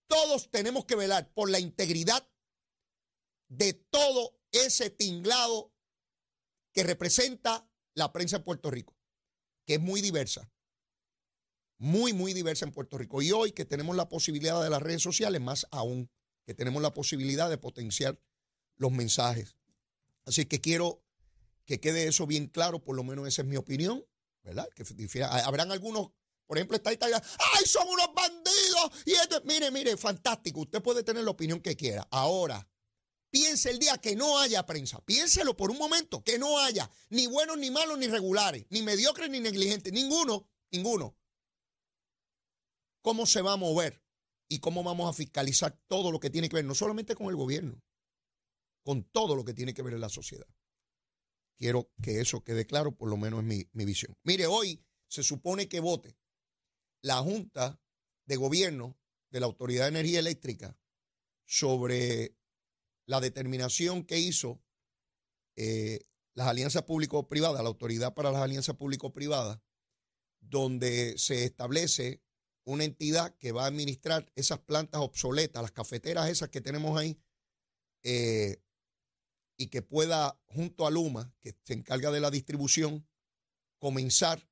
todos 0.08 0.50
tenemos 0.50 0.84
que 0.84 0.94
velar 0.94 1.32
por 1.32 1.48
la 1.48 1.58
integridad 1.58 2.28
de 3.48 3.72
todo 3.72 4.38
ese 4.50 4.90
tinglado 4.90 5.72
que 6.74 6.82
representa 6.82 7.66
la 7.94 8.12
prensa 8.12 8.36
en 8.36 8.44
Puerto 8.44 8.70
Rico, 8.70 8.96
que 9.66 9.74
es 9.74 9.80
muy 9.80 10.00
diversa, 10.00 10.50
muy, 11.78 12.12
muy 12.12 12.32
diversa 12.32 12.64
en 12.64 12.72
Puerto 12.72 12.96
Rico. 12.98 13.22
Y 13.22 13.32
hoy 13.32 13.52
que 13.52 13.64
tenemos 13.64 13.96
la 13.96 14.08
posibilidad 14.08 14.62
de 14.62 14.70
las 14.70 14.82
redes 14.82 15.02
sociales, 15.02 15.40
más 15.40 15.66
aún, 15.70 16.10
que 16.44 16.54
tenemos 16.54 16.82
la 16.82 16.94
posibilidad 16.94 17.50
de 17.50 17.58
potenciar 17.58 18.20
los 18.76 18.92
mensajes. 18.92 19.56
Así 20.24 20.46
que 20.46 20.60
quiero 20.60 21.04
que 21.64 21.80
quede 21.80 22.06
eso 22.06 22.26
bien 22.26 22.46
claro, 22.46 22.82
por 22.82 22.96
lo 22.96 23.04
menos 23.04 23.26
esa 23.26 23.42
es 23.42 23.48
mi 23.48 23.56
opinión, 23.56 24.04
¿verdad? 24.42 24.68
Que 24.74 24.84
habrán 25.24 25.70
algunos, 25.72 26.10
por 26.46 26.58
ejemplo, 26.58 26.76
está 26.76 26.92
Italia, 26.92 27.22
¡ay, 27.54 27.66
son 27.66 27.88
unos 27.88 28.08
bandidos! 28.14 29.02
Y 29.04 29.12
esto, 29.12 29.42
mire, 29.44 29.70
mire, 29.70 29.96
fantástico, 29.96 30.60
usted 30.60 30.82
puede 30.82 31.02
tener 31.02 31.24
la 31.24 31.30
opinión 31.30 31.60
que 31.60 31.76
quiera. 31.76 32.06
Ahora, 32.10 32.68
piense 33.32 33.70
el 33.70 33.78
día 33.78 33.96
que 33.96 34.14
no 34.14 34.38
haya 34.38 34.64
prensa, 34.66 35.02
piénselo 35.04 35.56
por 35.56 35.70
un 35.70 35.78
momento, 35.78 36.22
que 36.22 36.38
no 36.38 36.58
haya 36.58 36.88
ni 37.08 37.26
buenos, 37.26 37.56
ni 37.56 37.70
malos, 37.70 37.98
ni 37.98 38.06
regulares, 38.06 38.66
ni 38.68 38.82
mediocres, 38.82 39.30
ni 39.30 39.40
negligentes, 39.40 39.92
ninguno, 39.92 40.46
ninguno. 40.70 41.16
¿Cómo 43.00 43.24
se 43.26 43.40
va 43.40 43.54
a 43.54 43.56
mover 43.56 44.04
y 44.48 44.60
cómo 44.60 44.84
vamos 44.84 45.08
a 45.08 45.14
fiscalizar 45.14 45.80
todo 45.88 46.12
lo 46.12 46.20
que 46.20 46.28
tiene 46.28 46.48
que 46.50 46.56
ver, 46.56 46.66
no 46.66 46.74
solamente 46.74 47.14
con 47.16 47.28
el 47.28 47.36
gobierno, 47.36 47.82
con 48.84 49.02
todo 49.04 49.34
lo 49.34 49.44
que 49.44 49.54
tiene 49.54 49.72
que 49.72 49.82
ver 49.82 49.94
en 49.94 50.02
la 50.02 50.10
sociedad? 50.10 50.46
Quiero 51.56 51.90
que 52.02 52.20
eso 52.20 52.44
quede 52.44 52.66
claro, 52.66 52.94
por 52.94 53.08
lo 53.08 53.16
menos 53.16 53.40
es 53.40 53.46
mi, 53.46 53.64
mi 53.72 53.86
visión. 53.86 54.14
Mire, 54.24 54.46
hoy 54.46 54.84
se 55.08 55.22
supone 55.22 55.68
que 55.68 55.80
vote 55.80 56.18
la 57.00 57.16
Junta 57.22 57.80
de 58.26 58.36
Gobierno 58.36 58.98
de 59.30 59.40
la 59.40 59.46
Autoridad 59.46 59.84
de 59.84 59.88
Energía 59.88 60.18
Eléctrica 60.18 60.78
sobre 61.46 62.36
la 63.06 63.20
determinación 63.20 64.04
que 64.04 64.18
hizo 64.18 64.62
eh, 65.56 66.00
las 66.34 66.48
alianzas 66.48 66.82
público-privadas, 66.82 67.62
la 67.62 67.68
Autoridad 67.68 68.14
para 68.14 68.32
las 68.32 68.42
Alianzas 68.42 68.76
Público-Privadas, 68.76 69.60
donde 70.40 71.16
se 71.18 71.44
establece 71.44 72.22
una 72.64 72.84
entidad 72.84 73.36
que 73.38 73.52
va 73.52 73.64
a 73.64 73.68
administrar 73.68 74.30
esas 74.34 74.60
plantas 74.60 75.00
obsoletas, 75.00 75.62
las 75.62 75.72
cafeteras 75.72 76.30
esas 76.30 76.48
que 76.48 76.60
tenemos 76.60 76.98
ahí, 76.98 77.20
eh, 78.02 78.62
y 79.56 79.68
que 79.68 79.82
pueda, 79.82 80.40
junto 80.46 80.86
a 80.86 80.90
Luma, 80.90 81.34
que 81.40 81.54
se 81.62 81.74
encarga 81.74 82.10
de 82.10 82.20
la 82.20 82.30
distribución, 82.30 83.06
comenzar 83.78 84.48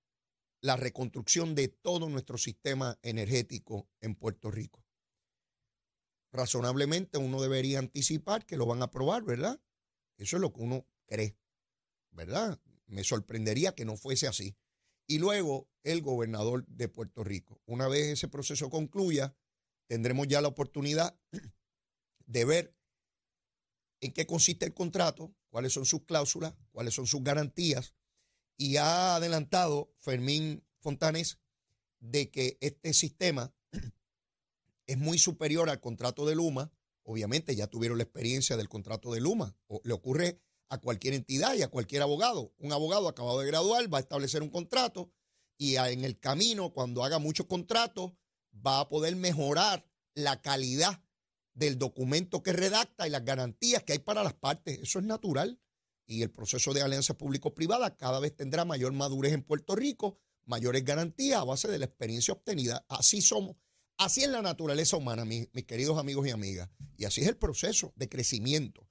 la 0.60 0.76
reconstrucción 0.76 1.54
de 1.54 1.68
todo 1.68 2.08
nuestro 2.08 2.36
sistema 2.36 2.98
energético 3.02 3.88
en 4.00 4.14
Puerto 4.14 4.50
Rico. 4.50 4.79
Razonablemente 6.32 7.18
uno 7.18 7.40
debería 7.40 7.78
anticipar 7.78 8.46
que 8.46 8.56
lo 8.56 8.66
van 8.66 8.82
a 8.82 8.86
aprobar, 8.86 9.24
¿verdad? 9.24 9.60
Eso 10.16 10.36
es 10.36 10.40
lo 10.40 10.52
que 10.52 10.60
uno 10.60 10.86
cree, 11.06 11.36
¿verdad? 12.12 12.60
Me 12.86 13.04
sorprendería 13.04 13.74
que 13.74 13.84
no 13.84 13.96
fuese 13.96 14.28
así. 14.28 14.56
Y 15.06 15.18
luego 15.18 15.68
el 15.82 16.02
gobernador 16.02 16.64
de 16.66 16.88
Puerto 16.88 17.24
Rico. 17.24 17.60
Una 17.66 17.88
vez 17.88 18.06
ese 18.06 18.28
proceso 18.28 18.70
concluya, 18.70 19.34
tendremos 19.88 20.28
ya 20.28 20.40
la 20.40 20.48
oportunidad 20.48 21.18
de 22.26 22.44
ver 22.44 22.76
en 24.00 24.12
qué 24.12 24.26
consiste 24.26 24.66
el 24.66 24.74
contrato, 24.74 25.34
cuáles 25.48 25.72
son 25.72 25.84
sus 25.84 26.04
cláusulas, 26.04 26.54
cuáles 26.70 26.94
son 26.94 27.06
sus 27.06 27.24
garantías. 27.24 27.94
Y 28.56 28.76
ha 28.76 29.16
adelantado 29.16 29.92
Fermín 29.98 30.64
Fontanes 30.78 31.38
de 31.98 32.30
que 32.30 32.56
este 32.60 32.92
sistema 32.94 33.52
es 34.90 34.98
muy 34.98 35.18
superior 35.18 35.70
al 35.70 35.80
contrato 35.80 36.26
de 36.26 36.34
Luma. 36.34 36.72
Obviamente 37.04 37.54
ya 37.54 37.68
tuvieron 37.68 37.98
la 37.98 38.02
experiencia 38.02 38.56
del 38.56 38.68
contrato 38.68 39.12
de 39.12 39.20
Luma. 39.20 39.56
O 39.68 39.80
le 39.84 39.92
ocurre 39.92 40.42
a 40.68 40.78
cualquier 40.78 41.14
entidad 41.14 41.54
y 41.54 41.62
a 41.62 41.68
cualquier 41.68 42.02
abogado. 42.02 42.52
Un 42.58 42.72
abogado 42.72 43.06
acabado 43.06 43.38
de 43.38 43.46
graduar 43.46 43.92
va 43.92 43.98
a 43.98 44.00
establecer 44.00 44.42
un 44.42 44.50
contrato 44.50 45.12
y 45.56 45.76
en 45.76 46.04
el 46.04 46.18
camino, 46.18 46.72
cuando 46.72 47.04
haga 47.04 47.20
muchos 47.20 47.46
contratos, 47.46 48.12
va 48.66 48.80
a 48.80 48.88
poder 48.88 49.14
mejorar 49.14 49.86
la 50.14 50.42
calidad 50.42 51.04
del 51.54 51.78
documento 51.78 52.42
que 52.42 52.52
redacta 52.52 53.06
y 53.06 53.10
las 53.10 53.24
garantías 53.24 53.84
que 53.84 53.92
hay 53.92 53.98
para 54.00 54.24
las 54.24 54.34
partes. 54.34 54.80
Eso 54.80 54.98
es 54.98 55.04
natural. 55.04 55.60
Y 56.04 56.22
el 56.22 56.32
proceso 56.32 56.74
de 56.74 56.82
alianza 56.82 57.16
público-privada 57.16 57.96
cada 57.96 58.18
vez 58.18 58.34
tendrá 58.34 58.64
mayor 58.64 58.92
madurez 58.92 59.34
en 59.34 59.44
Puerto 59.44 59.76
Rico, 59.76 60.18
mayores 60.46 60.84
garantías 60.84 61.40
a 61.40 61.44
base 61.44 61.68
de 61.68 61.78
la 61.78 61.84
experiencia 61.84 62.34
obtenida. 62.34 62.84
Así 62.88 63.22
somos. 63.22 63.56
Así 64.00 64.22
es 64.22 64.30
la 64.30 64.40
naturaleza 64.40 64.96
humana, 64.96 65.26
mis, 65.26 65.46
queridos 65.66 65.98
amigos 65.98 66.26
y 66.26 66.30
amigas. 66.30 66.70
Y 66.96 67.04
así 67.04 67.20
es 67.20 67.28
el 67.28 67.36
proceso 67.36 67.92
de 67.96 68.08
crecimiento. 68.08 68.88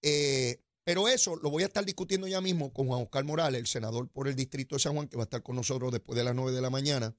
Eh, 0.00 0.64
pero 0.84 1.06
eso 1.06 1.36
lo 1.36 1.50
voy 1.50 1.64
a 1.64 1.66
estar 1.66 1.84
discutiendo 1.84 2.26
ya 2.26 2.40
mismo 2.40 2.72
con 2.72 2.86
Juan 2.86 3.02
Oscar 3.02 3.24
Morales, 3.24 3.60
el 3.60 3.66
senador 3.66 4.08
por 4.08 4.26
el 4.26 4.34
distrito 4.34 4.74
de 4.74 4.80
San 4.80 4.94
Juan, 4.94 5.06
que 5.06 5.18
va 5.18 5.24
a 5.24 5.28
estar 5.28 5.42
con 5.42 5.54
nosotros 5.54 5.92
después 5.92 6.16
de 6.16 6.24
las 6.24 6.34
9 6.34 6.52
de 6.52 6.62
la 6.62 6.70
mañana. 6.70 7.14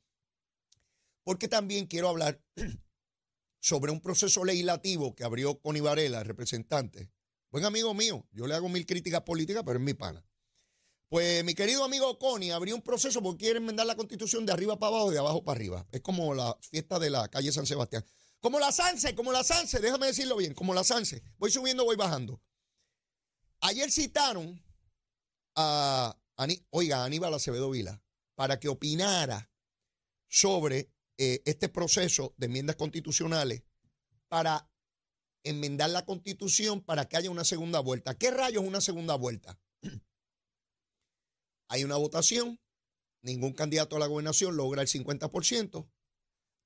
Porque 1.24 1.48
también 1.48 1.86
quiero 1.86 2.10
hablar 2.10 2.42
sobre 3.60 3.92
un 3.92 4.02
proceso 4.02 4.44
legislativo 4.44 5.14
que 5.14 5.24
abrió 5.24 5.60
Connie 5.60 5.82
Varela, 5.82 6.22
el 6.22 6.26
representante. 6.26 7.12
Buen 7.52 7.64
amigo 7.64 7.94
mío, 7.94 8.28
yo 8.32 8.48
le 8.48 8.56
hago 8.56 8.70
mil 8.70 8.88
críticas 8.88 9.22
políticas, 9.22 9.62
pero 9.64 9.78
es 9.78 9.86
mi 9.86 9.94
pana. 9.94 10.26
Pues 11.10 11.44
mi 11.44 11.56
querido 11.56 11.84
amigo 11.84 12.20
Connie 12.20 12.52
abrió 12.52 12.76
un 12.76 12.84
proceso 12.84 13.22
porque 13.24 13.46
quiere 13.46 13.58
enmendar 13.58 13.88
la 13.88 13.96
constitución 13.96 14.46
de 14.46 14.54
arriba 14.54 14.78
para 14.78 14.96
abajo 14.96 15.10
y 15.10 15.14
de 15.14 15.20
abajo 15.20 15.44
para 15.44 15.58
arriba. 15.58 15.88
Es 15.92 16.02
como 16.02 16.36
la 16.36 16.56
fiesta 16.62 17.00
de 17.00 17.10
la 17.10 17.28
calle 17.30 17.52
San 17.52 17.66
Sebastián. 17.66 18.06
Como 18.40 18.60
la 18.60 18.72
Sanse, 18.72 19.16
como 19.16 19.32
la 19.32 19.44
Sanse, 19.44 19.80
déjame 19.80 20.06
decirlo 20.06 20.38
bien, 20.38 20.54
como 20.54 20.74
la 20.74 20.84
Sanse. 20.84 21.24
Voy 21.40 21.50
subiendo, 21.50 21.84
voy 21.84 21.96
bajando. 21.96 22.40
Ayer 23.62 23.92
citaron 23.92 24.64
a, 25.56 26.16
oiga, 26.70 27.04
Aníbal 27.04 27.34
Acevedo 27.34 27.72
Vila 27.72 28.04
para 28.36 28.60
que 28.60 28.70
opinara 28.70 29.52
sobre 30.28 30.94
eh, 31.18 31.42
este 31.46 31.70
proceso 31.70 32.36
de 32.38 32.46
enmiendas 32.46 32.76
constitucionales 32.76 33.64
para 34.28 34.70
enmendar 35.44 35.90
la 35.90 36.06
constitución 36.06 36.82
para 36.82 37.10
que 37.10 37.18
haya 37.18 37.32
una 37.32 37.44
segunda 37.44 37.80
vuelta. 37.80 38.16
¿Qué 38.16 38.30
rayos 38.30 38.64
una 38.64 38.80
segunda 38.80 39.16
vuelta? 39.16 39.60
Hay 41.70 41.84
una 41.84 41.96
votación, 41.96 42.60
ningún 43.22 43.54
candidato 43.54 43.96
a 43.96 44.00
la 44.00 44.08
gobernación 44.08 44.58
logra 44.58 44.82
el 44.82 44.88
50%. 44.88 45.88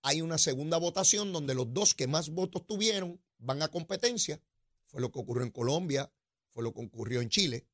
Hay 0.02 0.22
una 0.22 0.38
segunda 0.38 0.78
votación 0.78 1.32
donde 1.32 1.54
los 1.54 1.74
dos 1.74 1.94
que 1.94 2.08
más 2.08 2.30
votos 2.30 2.66
tuvieron 2.66 3.22
van 3.38 3.62
a 3.62 3.68
competencia. 3.68 4.42
Fue 4.88 5.02
lo 5.02 5.12
que 5.12 5.20
ocurrió 5.20 5.44
en 5.44 5.52
Colombia, 5.52 6.12
fue 6.50 6.64
lo 6.64 6.74
que 6.74 6.82
ocurrió 6.82 7.22
en 7.22 7.30
Chile. 7.30 7.68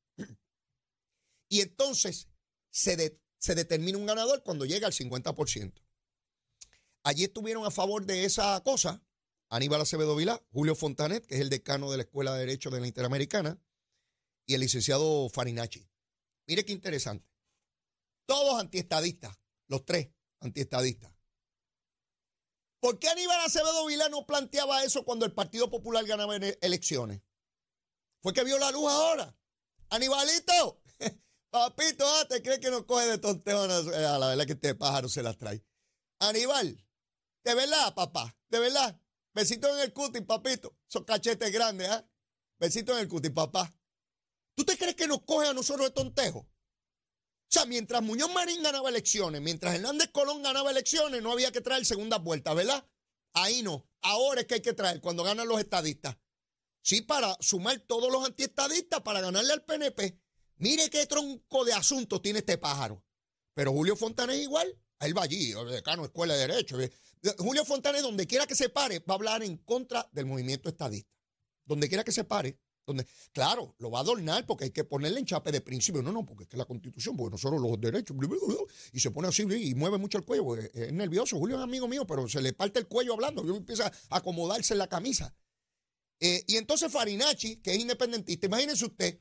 Y 1.48 1.60
entonces 1.60 2.28
se, 2.70 2.96
determina 3.54 3.98
un 3.98 4.06
ganador 4.06 4.42
cuando 4.42 4.64
llega 4.64 4.86
al 4.86 4.92
50%. 4.92 5.72
Allí 7.02 7.24
estuvieron 7.24 7.64
a 7.64 7.70
favor 7.70 8.06
de 8.06 8.24
esa 8.24 8.60
cosa 8.62 9.02
Aníbal 9.48 9.80
Acevedo 9.80 10.14
Vilá, 10.14 10.40
Julio 10.52 10.76
Fontanet, 10.76 11.26
que 11.26 11.34
es 11.36 11.40
el 11.40 11.50
decano 11.50 11.90
de 11.90 11.96
la 11.96 12.02
Escuela 12.04 12.34
de 12.34 12.40
Derecho 12.40 12.70
de 12.70 12.80
la 12.80 12.86
Interamericana, 12.86 13.58
y 14.46 14.54
el 14.54 14.60
licenciado 14.60 15.28
Farinacci. 15.28 15.88
Mire 16.50 16.64
qué 16.64 16.72
interesante. 16.72 17.24
Todos 18.26 18.60
antiestadistas, 18.60 19.38
los 19.68 19.84
tres 19.84 20.08
antiestadistas. 20.40 21.12
¿Por 22.80 22.98
qué 22.98 23.08
Aníbal 23.08 23.38
Acevedo 23.42 23.86
Vilá 23.86 24.08
no 24.08 24.26
planteaba 24.26 24.82
eso 24.82 25.04
cuando 25.04 25.24
el 25.24 25.32
Partido 25.32 25.70
Popular 25.70 26.04
ganaba 26.04 26.34
elecciones? 26.34 27.22
Fue 28.20 28.32
que 28.32 28.42
vio 28.42 28.58
la 28.58 28.72
luz 28.72 28.90
ahora. 28.90 29.38
Aníbalito, 29.90 30.82
papito, 31.50 32.04
ah, 32.04 32.26
¿te 32.28 32.42
crees 32.42 32.58
que 32.58 32.72
no 32.72 32.84
coge 32.84 33.06
de 33.06 33.18
tonteo? 33.18 33.62
A 33.62 34.18
la 34.18 34.26
verdad 34.30 34.44
que 34.44 34.54
este 34.54 34.74
pájaro 34.74 35.08
se 35.08 35.22
las 35.22 35.38
trae. 35.38 35.64
Aníbal, 36.18 36.84
de 37.44 37.54
verdad, 37.54 37.94
papá, 37.94 38.36
de 38.48 38.58
verdad. 38.58 39.00
Besito 39.34 39.72
en 39.72 39.82
el 39.82 39.92
cutis, 39.92 40.22
papito. 40.22 40.76
Son 40.88 41.04
cachetes 41.04 41.52
grandes, 41.52 41.88
¿ah? 41.90 42.04
Besito 42.58 42.92
en 42.94 43.02
el 43.02 43.08
cutis, 43.08 43.30
papá. 43.30 43.72
¿Tú 44.60 44.66
te 44.66 44.76
crees 44.76 44.94
que 44.94 45.06
nos 45.06 45.22
coge 45.22 45.48
a 45.48 45.54
nosotros 45.54 45.86
de 45.86 45.94
tontejo? 45.94 46.40
O 46.40 46.48
sea, 47.48 47.64
mientras 47.64 48.02
Muñoz 48.02 48.30
Marín 48.30 48.62
ganaba 48.62 48.90
elecciones, 48.90 49.40
mientras 49.40 49.74
Hernández 49.74 50.10
Colón 50.12 50.42
ganaba 50.42 50.70
elecciones, 50.70 51.22
no 51.22 51.32
había 51.32 51.50
que 51.50 51.62
traer 51.62 51.86
segunda 51.86 52.18
vuelta, 52.18 52.52
¿verdad? 52.52 52.86
Ahí 53.32 53.62
no. 53.62 53.88
Ahora 54.02 54.42
es 54.42 54.46
que 54.46 54.56
hay 54.56 54.60
que 54.60 54.74
traer 54.74 55.00
cuando 55.00 55.24
ganan 55.24 55.48
los 55.48 55.58
estadistas. 55.58 56.18
Sí, 56.82 57.00
para 57.00 57.34
sumar 57.40 57.80
todos 57.88 58.12
los 58.12 58.22
antiestadistas 58.22 59.00
para 59.00 59.22
ganarle 59.22 59.50
al 59.50 59.64
PNP. 59.64 60.20
Mire 60.56 60.90
qué 60.90 61.06
tronco 61.06 61.64
de 61.64 61.72
asuntos 61.72 62.20
tiene 62.20 62.40
este 62.40 62.58
pájaro. 62.58 63.02
Pero 63.54 63.72
Julio 63.72 63.96
Fontana 63.96 64.34
es 64.34 64.42
igual. 64.42 64.78
Él 64.98 65.16
va 65.16 65.22
allí, 65.22 65.54
decano 65.70 66.04
Escuela 66.04 66.34
de 66.34 66.48
Derecho. 66.48 66.76
Julio 67.38 67.64
Fontana, 67.64 68.02
donde 68.02 68.26
quiera 68.26 68.46
que 68.46 68.54
se 68.54 68.68
pare, 68.68 68.98
va 68.98 69.14
a 69.14 69.16
hablar 69.16 69.42
en 69.42 69.56
contra 69.56 70.06
del 70.12 70.26
movimiento 70.26 70.68
estadista. 70.68 71.10
Donde 71.64 71.88
quiera 71.88 72.04
que 72.04 72.12
se 72.12 72.24
pare, 72.24 72.60
claro, 73.32 73.74
lo 73.78 73.90
va 73.90 73.98
a 73.98 74.02
adornar 74.02 74.46
porque 74.46 74.64
hay 74.64 74.70
que 74.70 74.84
ponerle 74.84 75.20
en 75.20 75.26
chape 75.26 75.52
de 75.52 75.60
principio. 75.60 76.02
No, 76.02 76.12
no, 76.12 76.24
porque 76.24 76.44
es 76.44 76.48
que 76.48 76.56
la 76.56 76.64
constitución, 76.64 77.16
porque 77.16 77.32
nosotros 77.32 77.60
los 77.60 77.80
derechos, 77.80 78.16
y 78.92 79.00
se 79.00 79.10
pone 79.10 79.28
así 79.28 79.42
y 79.42 79.74
mueve 79.74 79.98
mucho 79.98 80.18
el 80.18 80.24
cuello, 80.24 80.56
es 80.56 80.92
nervioso. 80.92 81.38
Julio 81.38 81.56
es 81.56 81.62
amigo 81.62 81.88
mío, 81.88 82.06
pero 82.06 82.28
se 82.28 82.40
le 82.40 82.52
parte 82.52 82.78
el 82.78 82.86
cuello 82.86 83.14
hablando, 83.14 83.44
y 83.44 83.56
empieza 83.56 83.92
a 84.10 84.16
acomodarse 84.16 84.74
la 84.74 84.88
camisa. 84.88 85.34
Eh, 86.20 86.44
y 86.46 86.56
entonces 86.56 86.92
Farinacci, 86.92 87.56
que 87.56 87.72
es 87.72 87.78
independentista, 87.78 88.46
imagínense 88.46 88.84
usted, 88.84 89.18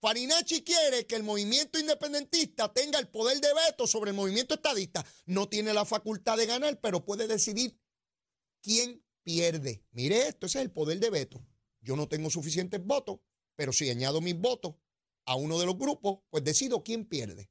Farinacci 0.00 0.62
quiere 0.62 1.06
que 1.06 1.16
el 1.16 1.24
movimiento 1.24 1.78
independentista 1.78 2.72
tenga 2.72 2.98
el 2.98 3.08
poder 3.08 3.40
de 3.40 3.48
veto 3.52 3.86
sobre 3.86 4.10
el 4.10 4.16
movimiento 4.16 4.54
estadista. 4.54 5.04
No 5.24 5.48
tiene 5.48 5.72
la 5.72 5.84
facultad 5.84 6.36
de 6.36 6.46
ganar, 6.46 6.78
pero 6.80 7.04
puede 7.04 7.26
decidir 7.26 7.76
quién 8.62 9.02
pierde. 9.22 9.82
Mire 9.92 10.28
esto, 10.28 10.46
ese 10.46 10.58
es 10.58 10.64
el 10.66 10.70
poder 10.70 11.00
de 11.00 11.10
veto. 11.10 11.44
Yo 11.86 11.94
no 11.94 12.08
tengo 12.08 12.30
suficientes 12.30 12.84
votos, 12.84 13.20
pero 13.54 13.72
si 13.72 13.88
añado 13.88 14.20
mis 14.20 14.36
votos 14.36 14.74
a 15.24 15.36
uno 15.36 15.58
de 15.60 15.66
los 15.66 15.78
grupos, 15.78 16.18
pues 16.28 16.42
decido 16.42 16.82
quién 16.82 17.06
pierde. 17.06 17.48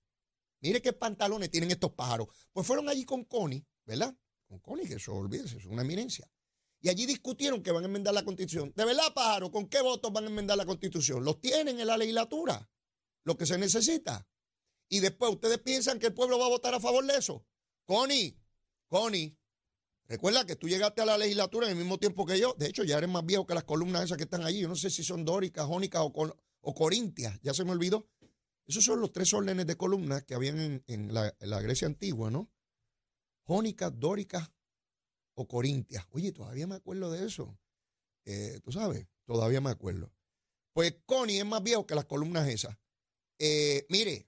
Mire 0.59 0.81
qué 0.81 0.91
pantalones 0.91 1.49
tienen 1.49 1.71
estos 1.71 1.93
pájaros. 1.93 2.27
Pues 2.51 2.67
fueron 2.67 2.89
allí 2.89 3.05
con 3.05 3.23
Connie, 3.23 3.65
¿verdad? 3.85 4.13
Con 4.45 4.59
Connie, 4.59 4.87
que 4.87 4.95
eso, 4.95 5.15
olvídese, 5.15 5.57
es 5.57 5.65
una 5.65 5.83
eminencia. 5.83 6.29
Y 6.81 6.89
allí 6.89 7.05
discutieron 7.05 7.63
que 7.63 7.71
van 7.71 7.83
a 7.83 7.87
enmendar 7.87 8.13
la 8.13 8.25
constitución. 8.25 8.73
¿De 8.75 8.83
verdad, 8.83 9.13
pájaro? 9.13 9.49
¿Con 9.51 9.69
qué 9.69 9.81
votos 9.81 10.11
van 10.11 10.25
a 10.25 10.27
enmendar 10.27 10.57
la 10.57 10.65
constitución? 10.65 11.23
Los 11.23 11.39
tienen 11.39 11.79
en 11.79 11.87
la 11.87 11.97
legislatura, 11.97 12.69
lo 13.23 13.37
que 13.37 13.45
se 13.45 13.57
necesita. 13.57 14.27
Y 14.89 14.99
después 14.99 15.31
ustedes 15.31 15.59
piensan 15.59 15.97
que 15.97 16.07
el 16.07 16.13
pueblo 16.13 16.37
va 16.37 16.47
a 16.47 16.49
votar 16.49 16.73
a 16.73 16.81
favor 16.81 17.05
de 17.05 17.17
eso. 17.17 17.45
Connie, 17.85 18.37
Connie, 18.89 19.37
recuerda 20.07 20.45
que 20.45 20.55
tú 20.55 20.67
llegaste 20.67 21.01
a 21.01 21.05
la 21.05 21.17
legislatura 21.17 21.67
en 21.67 21.73
el 21.73 21.77
mismo 21.77 21.97
tiempo 21.97 22.25
que 22.25 22.39
yo. 22.39 22.55
De 22.57 22.67
hecho, 22.67 22.83
ya 22.83 22.97
eres 22.97 23.09
más 23.09 23.25
viejo 23.25 23.45
que 23.45 23.53
las 23.53 23.63
columnas 23.63 24.03
esas 24.03 24.17
que 24.17 24.23
están 24.23 24.43
allí. 24.43 24.61
Yo 24.61 24.67
no 24.67 24.75
sé 24.75 24.89
si 24.89 25.03
son 25.03 25.25
dóricas, 25.25 25.65
jónicas 25.65 26.01
o, 26.03 26.73
corintias. 26.73 27.39
Ya 27.41 27.53
se 27.53 27.63
me 27.63 27.71
olvidó. 27.71 28.07
Esos 28.65 28.83
son 28.83 28.99
los 28.99 29.11
tres 29.11 29.33
órdenes 29.33 29.67
de 29.67 29.75
columnas 29.77 30.23
que 30.23 30.33
habían 30.33 30.83
en, 30.87 31.13
la, 31.13 31.33
en 31.39 31.49
la, 31.49 31.61
Grecia 31.61 31.87
antigua, 31.87 32.31
¿no? 32.31 32.49
Jónicas, 33.43 33.91
dóricas 33.99 34.51
o 35.35 35.47
Corintias. 35.47 36.05
Oye, 36.11 36.31
todavía 36.31 36.65
me 36.65 36.75
acuerdo 36.75 37.11
de 37.11 37.25
eso. 37.25 37.59
Eh, 38.25 38.59
Tú 38.63 38.71
sabes, 38.71 39.07
todavía 39.25 39.61
me 39.61 39.69
acuerdo. 39.69 40.11
Pues 40.73 40.95
Connie 41.05 41.39
es 41.39 41.45
más 41.45 41.61
viejo 41.61 41.85
que 41.85 41.95
las 41.95 42.05
columnas 42.05 42.47
esas. 42.47 42.75
Eh, 43.37 43.85
mire, 43.89 44.27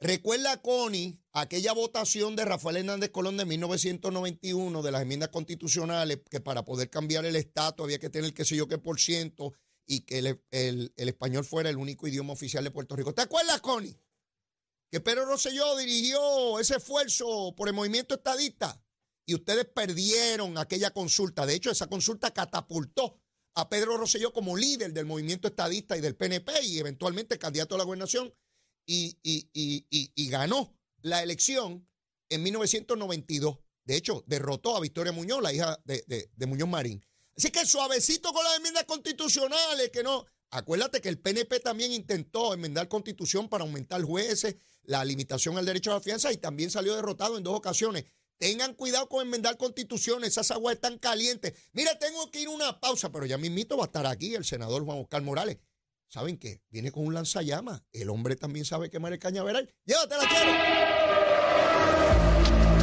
recuerda 0.00 0.60
Connie 0.62 1.20
aquella 1.32 1.72
votación 1.72 2.36
de 2.36 2.44
Rafael 2.44 2.78
Hernández 2.78 3.10
Colón 3.10 3.36
de 3.36 3.44
1991 3.44 4.82
de 4.82 4.92
las 4.92 5.02
enmiendas 5.02 5.28
constitucionales 5.30 6.20
que 6.30 6.40
para 6.40 6.64
poder 6.64 6.90
cambiar 6.90 7.24
el 7.24 7.36
estatus 7.36 7.84
había 7.84 7.98
que 7.98 8.10
tener 8.10 8.34
qué 8.34 8.44
sé 8.44 8.56
yo 8.56 8.68
qué 8.68 8.78
por 8.78 9.00
ciento 9.00 9.54
y 9.86 10.00
que 10.00 10.18
el, 10.18 10.42
el 10.50 10.92
español 10.96 11.44
fuera 11.44 11.70
el 11.70 11.76
único 11.76 12.06
idioma 12.06 12.34
oficial 12.34 12.62
de 12.62 12.70
Puerto 12.70 12.94
Rico. 12.94 13.14
¿Te 13.14 13.22
acuerdas, 13.22 13.60
Connie? 13.60 13.98
Que 14.90 15.00
Pedro 15.00 15.26
Rosselló 15.26 15.76
dirigió 15.76 16.58
ese 16.58 16.76
esfuerzo 16.76 17.54
por 17.56 17.68
el 17.68 17.74
movimiento 17.74 18.14
estadista 18.14 18.82
y 19.26 19.34
ustedes 19.34 19.66
perdieron 19.66 20.56
aquella 20.56 20.90
consulta. 20.90 21.44
De 21.44 21.54
hecho, 21.54 21.70
esa 21.70 21.86
consulta 21.86 22.32
catapultó 22.32 23.20
a 23.54 23.68
Pedro 23.68 23.98
Rosselló 23.98 24.32
como 24.32 24.56
líder 24.56 24.94
del 24.94 25.04
movimiento 25.04 25.48
estadista 25.48 25.96
y 25.96 26.00
del 26.00 26.16
PNP 26.16 26.62
y 26.62 26.78
eventualmente 26.78 27.38
candidato 27.38 27.74
a 27.74 27.78
la 27.78 27.84
gobernación 27.84 28.32
y, 28.88 29.18
y, 29.22 30.28
ganó 30.30 30.74
la 31.02 31.22
elección 31.22 31.86
en 32.30 32.42
1992. 32.42 33.58
De 33.84 33.96
hecho, 33.96 34.24
derrotó 34.26 34.76
a 34.76 34.80
Victoria 34.80 35.12
Muñoz, 35.12 35.42
la 35.42 35.52
hija 35.52 35.78
de, 35.84 36.30
de 36.34 36.46
Muñoz 36.46 36.68
Marín. 36.68 37.04
Así 37.36 37.50
que 37.50 37.64
suavecito 37.66 38.32
con 38.32 38.42
las 38.42 38.56
enmiendas 38.56 38.84
constitucionales, 38.84 39.90
que 39.90 40.02
no. 40.02 40.26
Acuérdate 40.50 41.00
que 41.00 41.10
el 41.10 41.18
PNP 41.18 41.60
también 41.60 41.92
intentó 41.92 42.54
enmendar 42.54 42.88
constitución 42.88 43.48
para 43.48 43.64
aumentar 43.64 44.02
jueces, 44.02 44.56
la 44.82 45.04
limitación 45.04 45.58
al 45.58 45.66
derecho 45.66 45.90
a 45.90 45.94
la 45.94 46.00
fianza 46.00 46.32
y 46.32 46.38
también 46.38 46.70
salió 46.70 46.96
derrotado 46.96 47.36
en 47.36 47.44
dos 47.44 47.54
ocasiones. 47.54 48.06
Tengan 48.38 48.74
cuidado 48.74 49.08
con 49.08 49.22
enmendar 49.22 49.58
constituciones, 49.58 50.30
esas 50.30 50.50
aguas 50.52 50.76
están 50.76 50.98
calientes. 50.98 51.52
Mira, 51.72 51.98
tengo 51.98 52.30
que 52.30 52.40
ir 52.40 52.48
a 52.48 52.52
una 52.52 52.80
pausa, 52.80 53.12
pero 53.12 53.26
ya 53.26 53.36
mismito 53.36 53.76
va 53.76 53.84
a 53.84 53.86
estar 53.86 54.06
aquí 54.06 54.34
el 54.34 54.44
senador 54.44 54.84
Juan 54.84 54.98
Oscar 54.98 55.22
Morales. 55.22 55.58
¿Saben 56.08 56.38
qué? 56.38 56.62
Viene 56.70 56.90
con 56.90 57.06
un 57.06 57.12
lanzallamas. 57.12 57.82
El 57.92 58.08
hombre 58.08 58.34
también 58.34 58.64
sabe 58.64 58.88
quemar 58.88 59.12
el 59.12 59.18
cañaveral. 59.18 59.72
Llévatela, 59.84 60.24
quiero. 60.26 60.52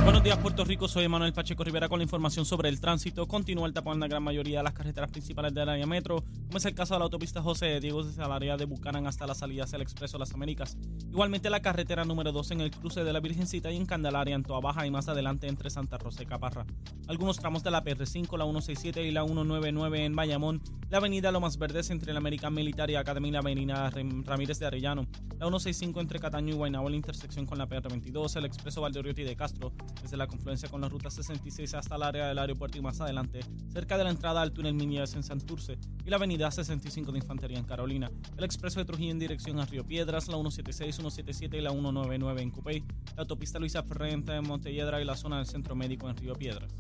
Buenos 0.06 0.22
días, 0.22 0.38
Puerto 0.38 0.63
Rico. 0.63 0.88
Soy 0.88 1.08
Manuel 1.08 1.34
Pacheco 1.34 1.63
Rivera 1.63 1.89
con 1.89 1.98
la 1.98 2.04
información 2.04 2.46
sobre 2.46 2.70
el 2.70 2.80
tránsito. 2.80 3.28
Continúa 3.28 3.65
el 3.65 3.74
tapón 3.74 3.96
en 3.96 4.02
la 4.02 4.08
gran 4.08 4.22
mayoría 4.22 4.60
de 4.60 4.63
las 4.63 4.74
carreteras 4.74 5.10
principales 5.10 5.52
del 5.52 5.68
área 5.68 5.88
metro, 5.88 6.24
como 6.46 6.60
es 6.60 6.65
el 6.65 6.76
caso 6.76 6.94
de 6.94 7.00
la 7.00 7.06
autopista 7.06 7.41
José 7.41 7.80
Diego 7.80 8.04
desde 8.04 8.22
la 8.22 8.36
área 8.36 8.56
de 8.56 8.65
Bucanan 8.65 9.08
hasta 9.08 9.26
la 9.26 9.34
salida 9.34 9.63
hacia 9.63 9.78
el 9.78 9.82
Expreso 9.82 10.18
de 10.18 10.20
las 10.20 10.36
Américas. 10.36 10.78
Igualmente 11.10 11.50
la 11.50 11.63
carretera 11.63 12.06
número 12.06 12.32
2 12.32 12.52
en 12.52 12.62
el 12.62 12.70
cruce 12.70 13.04
de 13.04 13.13
la 13.13 13.20
Virgencita 13.20 13.72
y 13.72 13.78
en 13.78 13.88
Candelaria, 13.88 14.36
en 14.36 14.44
Toa 14.44 14.60
Baja 14.60 14.86
y 14.86 14.91
más 14.91 15.08
adelante 15.08 15.48
entre 15.48 15.72
Santa 15.72 15.98
Rosa 15.98 16.22
y 16.22 16.28
Caparra. 16.28 16.68
Algunos 17.08 17.39
tramos 17.39 17.63
de 17.63 17.72
la 17.72 17.84
PR5, 17.84 18.38
la 18.38 18.46
167 18.46 19.04
y 19.08 19.10
la 19.10 19.26
199 19.26 20.06
en 20.06 20.15
Bayamón, 20.15 20.62
la 20.91 21.00
avenida 21.00 21.32
Lomas 21.32 21.58
Verdes 21.58 21.89
entre 21.89 22.13
la 22.13 22.20
American 22.20 22.54
Military 22.54 22.94
Academy 22.96 23.30
y 23.30 23.32
la 23.32 23.39
avenida 23.39 23.89
Ramírez 24.24 24.60
de 24.60 24.68
Arellano, 24.68 25.08
la 25.39 25.48
165 25.48 26.00
entre 26.00 26.20
Cataño 26.20 26.54
y 26.54 26.58
Guaynabo, 26.58 26.89
la 26.89 26.96
intersección 26.96 27.48
con 27.48 27.58
la 27.58 27.68
PR22, 27.68 28.36
el 28.36 28.46
Expreso 28.46 28.82
Valdeoriotti 28.82 29.24
de 29.24 29.36
Castro, 29.36 29.74
desde 30.02 30.18
la 30.18 30.28
confluencia 30.28 30.70
con 30.70 30.82
la 30.82 30.90
ruta 30.90 31.10
66 31.10 31.74
hasta 31.74 31.96
el 31.96 32.04
área 32.04 32.28
del 32.28 32.38
aeropuerto 32.38 32.78
y 32.78 32.82
más 32.82 33.02
adelante, 33.02 33.40
cerca 33.72 33.98
de 33.98 34.04
la 34.04 34.10
entrada 34.10 34.42
al 34.42 34.52
túnel 34.52 34.74
Miñez 34.74 35.16
en 35.16 35.24
Santurce 35.24 35.78
y 36.06 36.10
la 36.10 36.18
avenida 36.18 36.50
65 36.52 37.12
de 37.12 37.20
Infantería 37.20 37.58
en 37.58 37.66
Carolina, 37.66 38.12
el 38.38 38.44
expreso 38.44 38.80
de 38.80 38.86
Trujillo 38.86 39.12
en 39.12 39.20
dirección 39.20 39.60
a 39.60 39.66
Río 39.66 39.84
Piedras, 39.84 40.28
la 40.28 40.36
176, 40.36 40.96
177 40.96 41.58
y 41.58 41.62
la 41.62 41.72
199 41.72 42.42
en 42.42 42.52
Cupey, 42.52 42.84
la 43.16 43.22
autopista 43.22 43.60
Luisa 43.60 43.84
Ferrente 43.84 44.34
en 44.34 44.48
Montelledra 44.48 45.02
y 45.02 45.06
la 45.06 45.16
zona 45.16 45.38
del 45.38 45.48
Centro 45.48 45.76
Médico 45.76 46.10
en 46.10 46.18
Río 46.18 46.34
Piedras. 46.36 46.72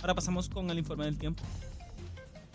Ahora 0.00 0.14
pasamos 0.14 0.48
con 0.48 0.70
el 0.70 0.78
informe 0.78 1.06
del 1.06 1.18
tiempo. 1.18 1.42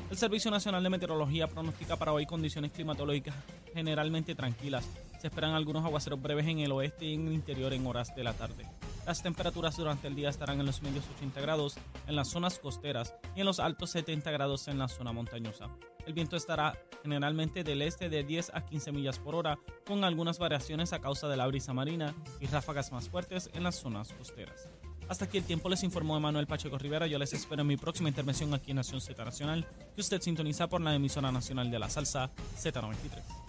El 0.10 0.18
Servicio 0.18 0.50
Nacional 0.50 0.82
de 0.82 0.90
Meteorología 0.90 1.48
pronostica 1.48 1.96
para 1.96 2.12
hoy 2.14 2.26
condiciones 2.26 2.72
climatológicas 2.72 3.36
generalmente 3.74 4.34
tranquilas. 4.34 4.84
Se 5.20 5.28
esperan 5.28 5.52
algunos 5.52 5.86
aguaceros 5.86 6.22
breves 6.22 6.48
en 6.48 6.60
el 6.60 6.72
oeste 6.72 7.06
y 7.06 7.14
en 7.14 7.28
el 7.28 7.34
interior 7.34 7.74
en 7.74 7.86
horas 7.86 8.16
de 8.16 8.24
la 8.24 8.34
tarde. 8.34 8.66
Las 9.10 9.24
temperaturas 9.24 9.76
durante 9.76 10.08
el 10.08 10.14
día 10.14 10.30
estarán 10.30 10.60
en 10.60 10.68
los 10.68 10.84
medios 10.84 11.04
80 11.18 11.42
grados 11.42 11.78
en 12.06 12.16
las 12.16 12.28
zonas 12.28 12.60
costeras 12.60 13.16
y 13.36 13.40
en 13.40 13.48
los 13.48 13.60
altos 13.60 13.90
70 13.90 14.30
grados 14.30 14.68
en 14.68 14.78
la 14.78 14.88
zona 14.88 15.12
montañosa. 15.12 15.68
El 16.06 16.14
viento 16.14 16.36
estará 16.36 16.80
generalmente 17.02 17.64
del 17.64 17.82
este 17.82 18.08
de 18.08 18.24
10 18.24 18.52
a 18.54 18.64
15 18.64 18.92
millas 18.92 19.18
por 19.18 19.34
hora, 19.34 19.58
con 19.88 20.04
algunas 20.04 20.38
variaciones 20.38 20.94
a 20.94 21.02
causa 21.02 21.28
de 21.28 21.38
la 21.38 21.48
brisa 21.48 21.74
marina 21.74 22.14
y 22.40 22.46
ráfagas 22.46 22.92
más 22.92 23.10
fuertes 23.10 23.50
en 23.56 23.64
las 23.64 23.78
zonas 23.78 24.14
costeras. 24.14 24.70
Hasta 25.08 25.26
aquí 25.26 25.40
el 25.40 25.44
tiempo 25.44 25.70
les 25.70 25.82
informó 25.82 26.16
Emanuel 26.16 26.46
Pacheco 26.46 26.78
Rivera. 26.78 27.08
Yo 27.08 27.18
les 27.18 27.34
espero 27.34 27.64
en 27.64 27.68
mi 27.68 27.78
próxima 27.78 28.10
intervención 28.10 28.54
aquí 28.54 28.70
en 28.70 28.78
Nación 28.78 29.02
Z 29.02 29.26
Nacional, 29.26 29.68
que 29.96 30.02
usted 30.02 30.22
sintoniza 30.22 30.70
por 30.70 30.82
la 30.82 30.94
emisora 30.94 31.32
nacional 31.32 31.72
de 31.72 31.80
la 31.80 31.90
salsa 31.90 32.30
Z93. 32.62 33.49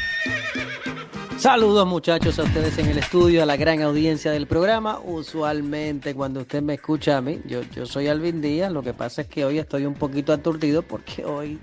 Saludos 1.41 1.87
muchachos 1.87 2.37
a 2.37 2.43
ustedes 2.43 2.77
en 2.77 2.85
el 2.85 2.99
estudio, 2.99 3.41
a 3.41 3.47
la 3.47 3.57
gran 3.57 3.81
audiencia 3.81 4.31
del 4.31 4.45
programa. 4.45 4.99
Usualmente 5.03 6.13
cuando 6.13 6.41
usted 6.41 6.61
me 6.61 6.75
escucha 6.75 7.17
a 7.17 7.21
mí, 7.21 7.41
yo, 7.47 7.63
yo 7.63 7.87
soy 7.87 8.09
Alvin 8.09 8.41
Díaz, 8.41 8.71
lo 8.71 8.83
que 8.83 8.93
pasa 8.93 9.23
es 9.23 9.27
que 9.27 9.43
hoy 9.43 9.57
estoy 9.57 9.87
un 9.87 9.95
poquito 9.95 10.33
aturdido 10.33 10.83
porque 10.83 11.25
hoy 11.25 11.57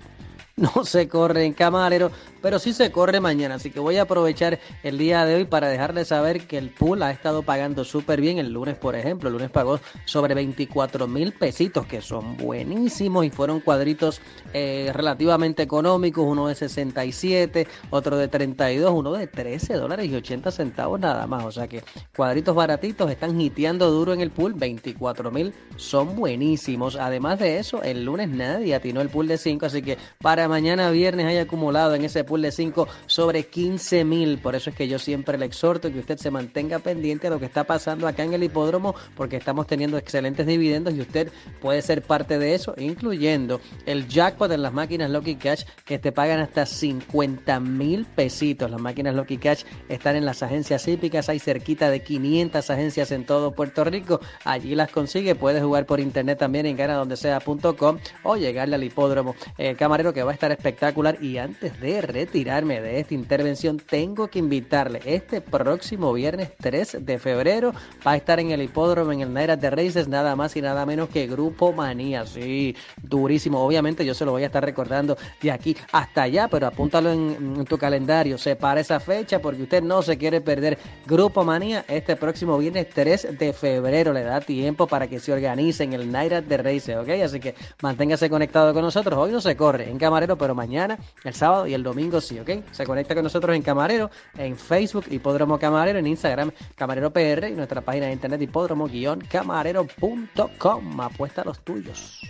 no 0.77 0.85
se 0.85 1.09
corre 1.09 1.44
en 1.44 1.53
Camarero, 1.53 2.11
pero 2.42 2.59
sí 2.59 2.73
se 2.73 2.90
corre 2.90 3.21
mañana. 3.21 3.57
Así 3.57 3.71
que 3.71 3.79
voy 3.79 3.97
a 3.97 4.03
aprovechar 4.03 4.59
el 4.83 4.99
día 4.99 5.25
de 5.25 5.37
hoy 5.37 5.44
para 5.44 5.68
dejarles 5.68 6.09
saber 6.09 6.47
que 6.47 6.59
el 6.59 6.71
pool 6.71 7.03
ha 7.03 7.12
estado 7.12 7.42
pagando 7.42 7.85
súper 7.85 8.21
bien. 8.21 8.38
El 8.38 8.53
lunes, 8.53 8.77
por 8.77 8.97
ejemplo, 8.97 9.29
el 9.29 9.35
lunes 9.35 9.51
pagó 9.51 9.79
sobre 10.05 10.35
24 10.35 11.07
mil 11.07 11.33
pesitos, 11.33 11.87
que 11.87 12.01
son 12.01 12.37
buenísimos 12.37 13.25
y 13.25 13.31
fueron 13.31 13.61
cuadritos 13.61 14.21
eh, 14.53 14.90
relativamente 14.92 15.62
económicos. 15.62 16.25
Uno 16.27 16.49
de 16.49 16.57
67, 16.57 17.68
otro 17.90 18.16
de 18.16 18.27
32, 18.27 18.92
uno 18.92 19.12
de 19.12 19.29
13 19.29 19.75
dólares 19.75 20.07
y 20.07 20.14
80 20.14 20.51
centavos 20.51 20.99
nada 20.99 21.27
más. 21.27 21.44
O 21.44 21.53
sea 21.53 21.68
que 21.68 21.85
cuadritos 22.16 22.55
baratitos 22.57 23.11
están 23.11 23.40
hiteando 23.40 23.90
duro 23.90 24.12
en 24.12 24.21
el 24.21 24.31
pool. 24.31 24.55
24 24.55 25.31
mil 25.31 25.55
son 25.77 26.16
buenísimos. 26.16 26.97
Además 26.97 27.38
de 27.38 27.59
eso, 27.59 27.83
el 27.83 28.05
lunes 28.05 28.29
nadie 28.29 28.75
atinó 28.75 29.01
el 29.01 29.09
pool 29.09 29.29
de 29.29 29.38
5, 29.38 29.66
así 29.66 29.83
que 29.83 29.99
para 30.21 30.47
mañana 30.48 30.90
viernes 30.90 31.26
hay 31.26 31.38
acumulado 31.38 31.94
en 31.94 32.04
ese 32.04 32.24
pool 32.24 32.42
de 32.42 32.50
5 32.50 32.88
sobre 33.06 33.46
15 33.46 34.04
mil. 34.04 34.38
Por 34.38 34.54
eso 34.54 34.70
es 34.70 34.76
que 34.76 34.88
yo 34.88 34.98
siempre 34.98 35.38
le 35.38 35.46
exhorto 35.46 35.92
que 35.92 35.98
usted 35.98 36.18
se 36.18 36.30
mantenga 36.30 36.78
pendiente 36.78 37.26
a 37.26 37.30
lo 37.30 37.38
que 37.38 37.46
está 37.46 37.64
pasando 37.64 38.06
acá 38.06 38.24
en 38.24 38.34
el 38.34 38.42
hipódromo, 38.42 38.94
porque 39.14 39.37
estamos 39.37 39.66
teniendo 39.66 39.98
excelentes 39.98 40.46
dividendos 40.46 40.94
y 40.94 41.00
usted 41.00 41.30
puede 41.61 41.82
ser 41.82 42.02
parte 42.02 42.38
de 42.38 42.54
eso, 42.54 42.74
incluyendo 42.76 43.61
el 43.87 44.08
jackpot 44.08 44.50
en 44.52 44.62
las 44.62 44.72
máquinas 44.72 45.11
Lucky 45.11 45.37
Cash 45.37 45.64
que 45.84 45.98
te 45.98 46.12
pagan 46.12 46.40
hasta 46.40 46.66
50 46.66 47.61
mil 47.61 48.04
pesitos. 48.04 48.70
Las 48.70 48.80
máquinas 48.80 49.14
Lucky 49.14 49.38
Cash 49.38 49.64
están 49.88 50.16
en 50.16 50.24
las 50.24 50.42
agencias 50.42 50.87
hípicas, 50.88 51.28
hay 51.28 51.38
cerquita 51.38 51.90
de 51.90 52.02
500 52.02 52.70
agencias 52.70 53.12
en 53.12 53.24
todo 53.24 53.52
Puerto 53.52 53.84
Rico. 53.84 54.20
Allí 54.44 54.74
las 54.74 54.90
consigue, 54.90 55.34
puedes 55.34 55.62
jugar 55.62 55.87
por 55.87 56.00
internet 56.00 56.38
también 56.38 56.66
en 56.66 56.76
ganadondesea.com 56.76 57.98
o 58.22 58.37
llegarle 58.37 58.76
al 58.76 58.84
hipódromo 58.84 59.34
eh, 59.56 59.74
camarero 59.74 60.12
que 60.12 60.22
va 60.22 60.30
a 60.30 60.34
estar 60.38 60.53
espectacular. 60.53 61.18
Y 61.20 61.38
antes 61.38 61.79
de 61.81 62.01
retirarme 62.01 62.81
de 62.81 63.01
esta 63.01 63.14
intervención, 63.14 63.79
tengo 63.79 64.29
que 64.29 64.38
invitarle 64.38 65.01
este 65.05 65.40
próximo 65.40 66.12
viernes 66.12 66.53
3 66.61 66.98
de 67.01 67.18
febrero 67.18 67.72
va 68.07 68.12
a 68.12 68.16
estar 68.16 68.38
en 68.38 68.53
el 68.53 68.62
hipódromo 68.62 69.12
en 69.12 69.20
el 69.20 69.33
Naira 69.33 69.57
de 69.57 69.68
Races, 69.68 70.07
nada 70.07 70.37
más 70.37 70.57
y 70.57 70.62
nada 70.62 70.87
menos 70.87 71.09
que 71.09 71.27
Grupo 71.27 71.72
Manía. 71.72 72.24
Sí, 72.24 72.77
durísimo. 73.03 73.61
Obviamente 73.61 74.05
yo 74.05 74.14
se 74.14 74.24
lo 74.24 74.31
voy 74.31 74.44
a 74.44 74.46
estar 74.46 74.64
recordando 74.64 75.16
de 75.42 75.51
aquí 75.51 75.77
hasta 75.92 76.22
allá, 76.22 76.46
pero 76.48 76.66
apúntalo 76.66 77.11
en, 77.11 77.64
tu 77.64 77.77
calendario, 77.77 78.38
separa 78.38 78.81
esa 78.81 79.01
fecha 79.01 79.40
porque 79.40 79.62
usted 79.62 79.83
no 79.83 80.03
se 80.03 80.16
quiere 80.16 80.40
perder 80.40 80.79
Grupo 81.07 81.44
Manía 81.44 81.85
este 81.88 82.14
próximo 82.14 82.57
viernes 82.59 82.88
3 82.94 83.38
de 83.38 83.53
febrero. 83.53 84.12
Le 84.12 84.22
da 84.22 84.40
tiempo 84.40 84.87
para 84.87 85.09
que 85.09 85.18
se 85.18 85.33
organice 85.33 85.83
en 85.83 85.94
el 85.94 86.12
Naira 86.12 86.40
de 86.40 86.57
Races, 86.57 86.96
¿ok? 86.96 87.09
Así 87.24 87.40
que 87.40 87.55
manténgase 87.83 88.31
conectado 88.31 88.72
con 88.72 88.83
nosotros. 88.83 89.18
Hoy 89.18 89.33
no 89.33 89.40
se 89.40 89.57
corre 89.57 89.90
en 89.90 89.98
Camarero, 90.18 90.37
pero 90.37 90.54
mañana, 90.54 90.98
el 91.22 91.33
sábado 91.33 91.68
y 91.68 91.74
el 91.74 91.85
domingo 91.85 92.20
sí, 92.20 92.40
¿ok? 92.40 92.50
Se 92.72 92.85
conecta 92.85 93.14
con 93.14 93.22
nosotros 93.22 93.54
en 93.54 93.62
Camarero, 93.62 94.11
en 94.37 94.57
Facebook 94.57 95.04
Hipódromo 95.11 95.61
Camarero, 95.61 96.00
en 96.00 96.09
Instagram 96.09 96.50
Camarero 96.74 97.12
PR 97.12 97.48
y 97.48 97.54
nuestra 97.54 97.83
página 97.83 98.07
de 98.07 98.14
internet 98.14 98.42
hipódromo-camarero.com. 98.42 101.00
Apuesta 101.00 101.42
a 101.42 101.44
los 101.44 101.61
tuyos. 101.61 102.20